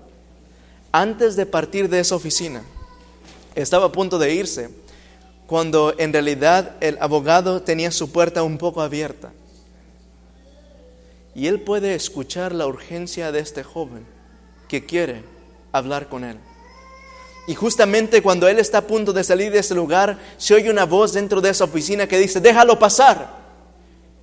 [0.92, 2.64] antes de partir de esa oficina,
[3.56, 4.70] estaba a punto de irse,
[5.48, 9.32] cuando en realidad el abogado tenía su puerta un poco abierta.
[11.34, 14.06] Y él puede escuchar la urgencia de este joven
[14.68, 15.24] que quiere
[15.72, 16.38] hablar con él.
[17.48, 20.86] Y justamente cuando él está a punto de salir de ese lugar, se oye una
[20.86, 23.30] voz dentro de esa oficina que dice, déjalo pasar,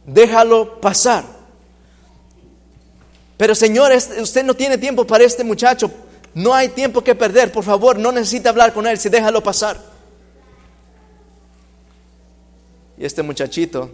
[0.05, 1.24] déjalo pasar.
[3.38, 5.90] Pero Señor, usted no tiene tiempo para este muchacho,
[6.34, 9.93] no hay tiempo que perder, por favor, no necesita hablar con él, si déjalo pasar.
[12.98, 13.90] Y este muchachito,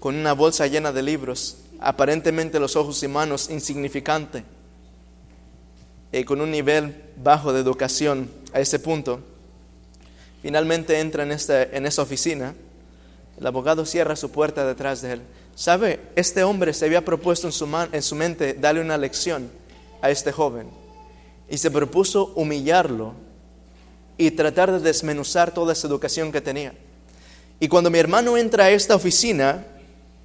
[0.00, 4.44] con una bolsa llena de libros, aparentemente los ojos y manos insignificante,
[6.10, 9.20] y con un nivel bajo de educación a ese punto,
[10.40, 12.54] finalmente entra en, esta, en esa oficina.
[13.38, 15.22] El abogado cierra su puerta detrás de él.
[15.54, 16.00] ¿Sabe?
[16.16, 19.50] Este hombre se había propuesto en su, man- en su mente darle una lección
[20.00, 20.68] a este joven
[21.50, 23.14] y se propuso humillarlo
[24.16, 26.74] y tratar de desmenuzar toda esa educación que tenía.
[27.60, 29.64] Y cuando mi hermano entra a esta oficina,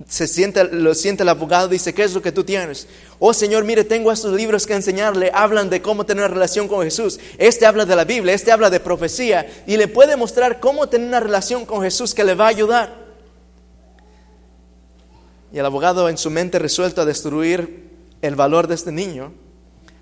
[0.07, 2.87] se siente, lo siente el abogado, dice, ¿qué es lo que tú tienes?
[3.19, 6.83] Oh Señor, mire, tengo estos libros que enseñarle, hablan de cómo tener una relación con
[6.83, 7.19] Jesús.
[7.37, 11.07] Este habla de la Biblia, este habla de profecía y le puede mostrar cómo tener
[11.07, 13.03] una relación con Jesús que le va a ayudar.
[15.51, 17.91] Y el abogado en su mente resuelto a destruir
[18.21, 19.33] el valor de este niño,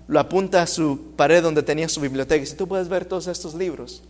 [0.08, 3.26] lo apunta a su pared donde tenía su biblioteca y dice, tú puedes ver todos
[3.26, 4.02] estos libros.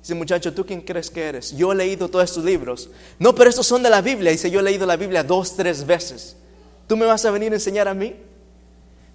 [0.00, 1.54] Dice, muchacho, ¿tú quién crees que eres?
[1.56, 2.88] Yo he leído todos estos libros.
[3.18, 4.30] No, pero estos son de la Biblia.
[4.30, 6.36] Dice, yo he leído la Biblia dos, tres veces.
[6.86, 8.16] ¿Tú me vas a venir a enseñar a mí?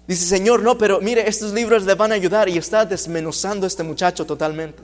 [0.06, 3.68] Dice, Señor, no, pero mire, estos libros le van a ayudar y está desmenuzando a
[3.68, 4.82] este muchacho totalmente.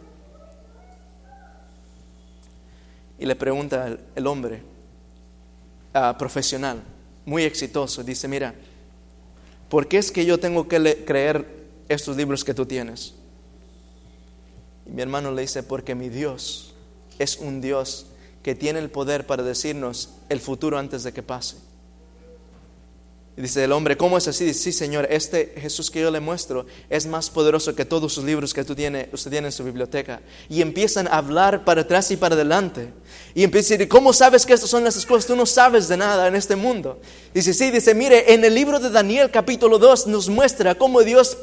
[3.18, 4.62] Y le pregunta el, hombre,
[5.94, 6.82] ah, profesional,
[7.24, 8.52] muy exitoso, dice, mira,
[9.68, 11.46] ¿por qué es que yo tengo que creer
[11.88, 13.14] estos libros que tú tienes?
[14.86, 16.74] Y mi hermano le dice, porque mi Dios
[17.18, 18.06] es un Dios
[18.42, 21.56] que tiene el poder para decirnos el futuro antes de que pase.
[23.34, 24.44] Y dice el hombre, ¿cómo es así?
[24.44, 28.24] Dice, sí, Señor, este Jesús que yo le muestro es más poderoso que todos sus
[28.24, 30.20] libros que tú tiene, usted tiene en su biblioteca.
[30.50, 32.92] Y empiezan a hablar para atrás y para adelante.
[33.34, 35.26] Y empieza a decir, ¿cómo sabes que estas son las cosas?
[35.26, 37.00] Tú no sabes de nada en este mundo.
[37.32, 41.38] Dice, sí, dice, mire, en el libro de Daniel capítulo 2 nos muestra cómo Dios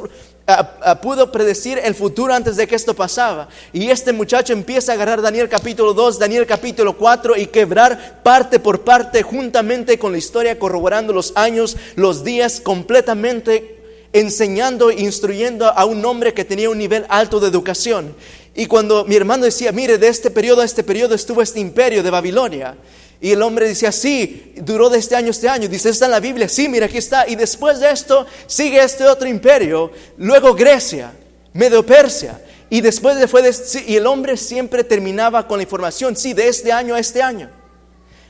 [0.50, 3.48] ah, ah, pudo predecir el futuro antes de que esto pasaba.
[3.72, 8.60] Y este muchacho empieza a agarrar Daniel capítulo 2, Daniel capítulo 4 y quebrar parte
[8.60, 13.80] por parte juntamente con la historia, corroborando los años, los días, completamente
[14.12, 18.16] enseñando e instruyendo a un hombre que tenía un nivel alto de educación.
[18.56, 22.04] Y cuando mi hermano decía, mire, de este periodo a este periodo estuvo este imperio
[22.04, 22.76] de Babilonia.
[23.22, 25.68] Y el hombre decía, sí, duró de este año a este año.
[25.68, 27.28] Dice, está en la Biblia, sí, mira, aquí está.
[27.28, 29.92] Y después de esto sigue este otro imperio.
[30.18, 31.12] Luego Grecia,
[31.54, 32.42] Medio Persia.
[32.70, 33.54] Y después de, fue de,
[33.88, 37.50] y el hombre siempre terminaba con la información, sí, de este año a este año.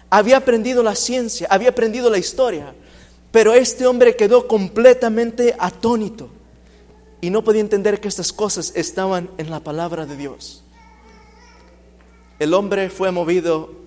[0.09, 2.73] Había aprendido la ciencia, había aprendido la historia.
[3.31, 6.29] Pero este hombre quedó completamente atónito
[7.21, 10.63] y no podía entender que estas cosas estaban en la palabra de Dios.
[12.39, 13.78] El hombre fue movido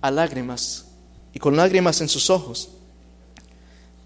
[0.00, 0.86] a lágrimas
[1.32, 2.70] y con lágrimas en sus ojos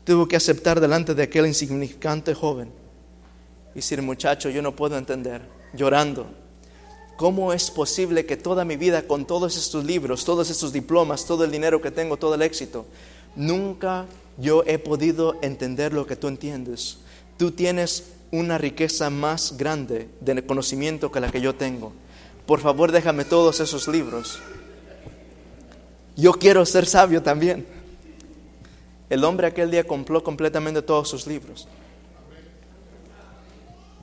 [0.05, 2.73] tuvo que aceptar delante de aquel insignificante joven
[3.73, 5.43] y decir, muchacho, yo no puedo entender,
[5.73, 6.27] llorando,
[7.17, 11.45] ¿cómo es posible que toda mi vida, con todos estos libros, todos estos diplomas, todo
[11.45, 12.87] el dinero que tengo, todo el éxito,
[13.37, 14.07] nunca
[14.39, 16.99] yo he podido entender lo que tú entiendes?
[17.37, 21.93] Tú tienes una riqueza más grande de conocimiento que la que yo tengo.
[22.47, 24.41] Por favor, déjame todos esos libros.
[26.21, 27.67] Yo quiero ser sabio también.
[29.09, 31.67] El hombre aquel día compró completamente todos sus libros.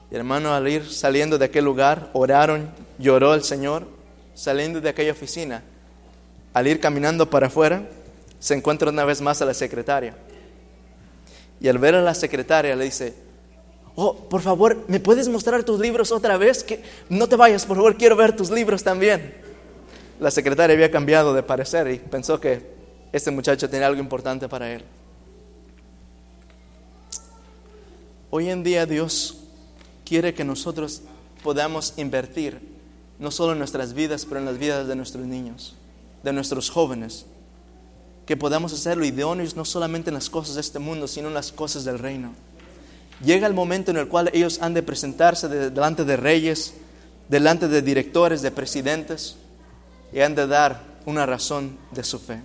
[0.10, 3.88] Y hermano, al ir saliendo de aquel lugar, oraron, lloró el Señor,
[4.34, 5.64] saliendo de aquella oficina.
[6.54, 7.88] Al ir caminando para afuera,
[8.40, 10.16] se encuentra una vez más a la secretaria.
[11.60, 13.14] Y al ver a la secretaria le dice,
[13.96, 16.64] oh, por favor, ¿me puedes mostrar tus libros otra vez?
[16.64, 19.47] Que no te vayas, por favor, quiero ver tus libros también.
[20.20, 22.76] La secretaria había cambiado de parecer y pensó que
[23.12, 24.84] este muchacho tenía algo importante para él.
[28.32, 29.38] Hoy en día Dios
[30.06, 31.04] quiere que nosotros
[31.44, 32.60] podamos invertir
[33.20, 35.76] no solo en nuestras vidas, pero en las vidas de nuestros niños,
[36.24, 37.26] de nuestros jóvenes.
[38.26, 41.52] Que podamos hacerlo idóneos no solamente en las cosas de este mundo, sino en las
[41.52, 42.34] cosas del reino.
[43.24, 46.74] Llega el momento en el cual ellos han de presentarse delante de reyes,
[47.30, 49.38] delante de directores, de presidentes,
[50.12, 52.42] y han de dar una razón de su fe.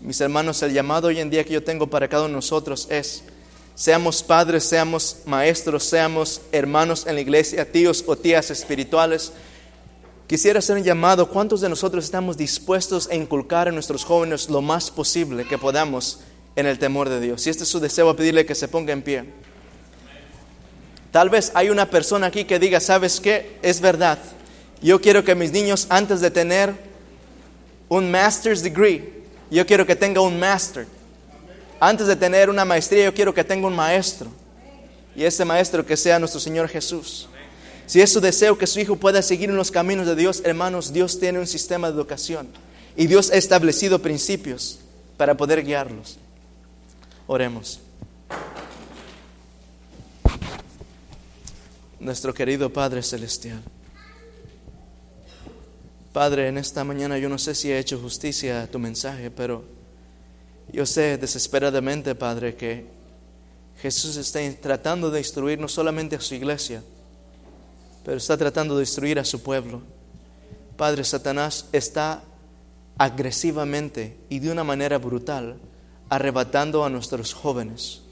[0.00, 2.86] Mis hermanos, el llamado hoy en día que yo tengo para cada uno de nosotros
[2.90, 3.24] es,
[3.74, 9.32] seamos padres, seamos maestros, seamos hermanos en la iglesia, tíos o tías espirituales,
[10.26, 14.60] quisiera hacer un llamado, ¿cuántos de nosotros estamos dispuestos a inculcar en nuestros jóvenes lo
[14.60, 16.20] más posible que podamos
[16.54, 17.42] en el temor de Dios?
[17.42, 19.24] Si este es su deseo, a pedirle que se ponga en pie.
[21.10, 23.58] Tal vez hay una persona aquí que diga, ¿sabes qué?
[23.62, 24.18] Es verdad.
[24.84, 26.74] Yo quiero que mis niños antes de tener
[27.88, 30.86] un master's degree, yo quiero que tenga un master.
[31.80, 34.30] Antes de tener una maestría, yo quiero que tenga un maestro.
[35.16, 37.30] Y ese maestro que sea nuestro Señor Jesús.
[37.86, 40.92] Si es su deseo que su hijo pueda seguir en los caminos de Dios, hermanos,
[40.92, 42.48] Dios tiene un sistema de educación.
[42.94, 44.80] Y Dios ha establecido principios
[45.16, 46.18] para poder guiarlos.
[47.26, 47.80] Oremos.
[52.04, 53.62] nuestro querido Padre Celestial.
[56.14, 59.64] Padre, en esta mañana yo no sé si he hecho justicia a tu mensaje, pero
[60.72, 62.86] yo sé desesperadamente, Padre, que
[63.82, 66.84] Jesús está tratando de destruir no solamente a su iglesia,
[68.04, 69.82] pero está tratando de destruir a su pueblo.
[70.76, 72.22] Padre, Satanás está
[72.96, 75.56] agresivamente y de una manera brutal
[76.08, 78.02] arrebatando a nuestros jóvenes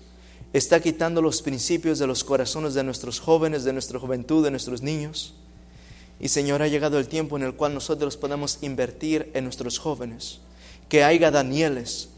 [0.52, 4.82] está quitando los principios de los corazones de nuestros jóvenes, de nuestra juventud, de nuestros
[4.82, 5.34] niños.
[6.20, 10.40] Y Señor, ha llegado el tiempo en el cual nosotros podemos invertir en nuestros jóvenes.
[10.88, 12.08] Que haya Danieles,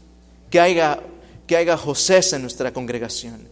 [0.49, 0.99] que haya,
[1.47, 3.47] que haya José en nuestra congregación.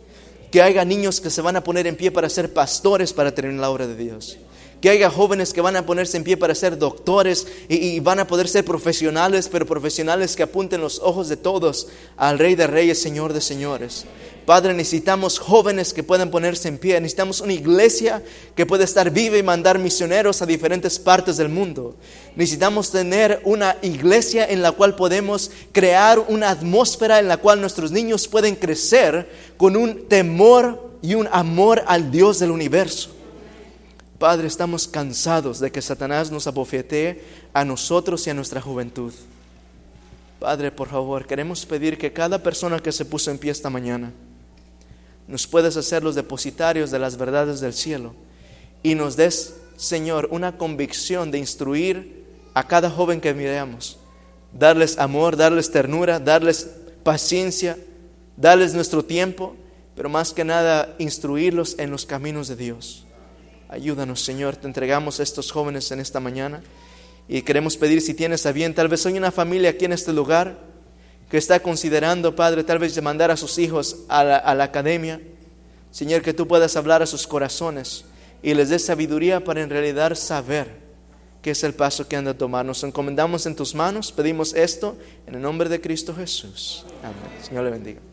[0.51, 3.53] Que haya niños que se van a poner en pie para ser pastores para tener
[3.53, 4.37] la obra de Dios
[4.83, 8.27] que haya jóvenes que van a ponerse en pie para ser doctores y, van a
[8.27, 11.87] poder ser profesionales, pero profesionales que apunten los ojos de todos
[12.17, 14.03] al Rey de Reyes, Señor de Señores.
[14.45, 16.99] Padre, necesitamos jóvenes que puedan ponerse en pie.
[16.99, 18.21] Necesitamos una iglesia
[18.55, 21.95] que pueda estar viva y mandar misioneros a diferentes partes del mundo.
[22.35, 27.91] Necesitamos tener una iglesia en la cual podemos crear una atmósfera en la cual nuestros
[27.91, 33.11] niños pueden crecer con un temor y un amor al Dios del universo.
[34.19, 37.21] Padre, estamos cansados de que Satanás nos abofetee
[37.53, 39.13] a nosotros y a nuestra juventud.
[40.39, 44.11] Padre, por favor, queremos pedir que cada persona que se puso en pie esta mañana
[45.27, 48.13] nos puedas hacer los depositarios de las verdades del cielo
[48.81, 53.97] y nos des, Señor, una convicción de instruir a cada joven que miremos,
[54.51, 56.69] darles amor, darles ternura, darles
[57.03, 57.77] paciencia,
[58.37, 59.55] darles nuestro tiempo,
[59.95, 63.05] pero más que nada instruirlos en los caminos de Dios.
[63.69, 66.61] Ayúdanos, Señor, te entregamos estos jóvenes en esta mañana
[67.27, 70.13] y queremos pedir si tienes a bien, tal vez hay una familia aquí en este
[70.13, 70.72] lugar
[71.34, 75.19] que está considerando, Padre, tal vez de mandar a sus hijos a la, academia.
[75.89, 78.05] Señor, que tú puedas hablar a sus corazones
[78.43, 80.68] y les des sabiduría para en realidad saber
[81.41, 82.64] qué es el paso que han de tomar.
[82.68, 84.95] Nos encomendamos en tus manos, pedimos esto
[85.26, 86.85] en el nombre de Cristo Jesús.
[87.01, 87.15] Amén.
[87.41, 88.12] Señor le bendiga.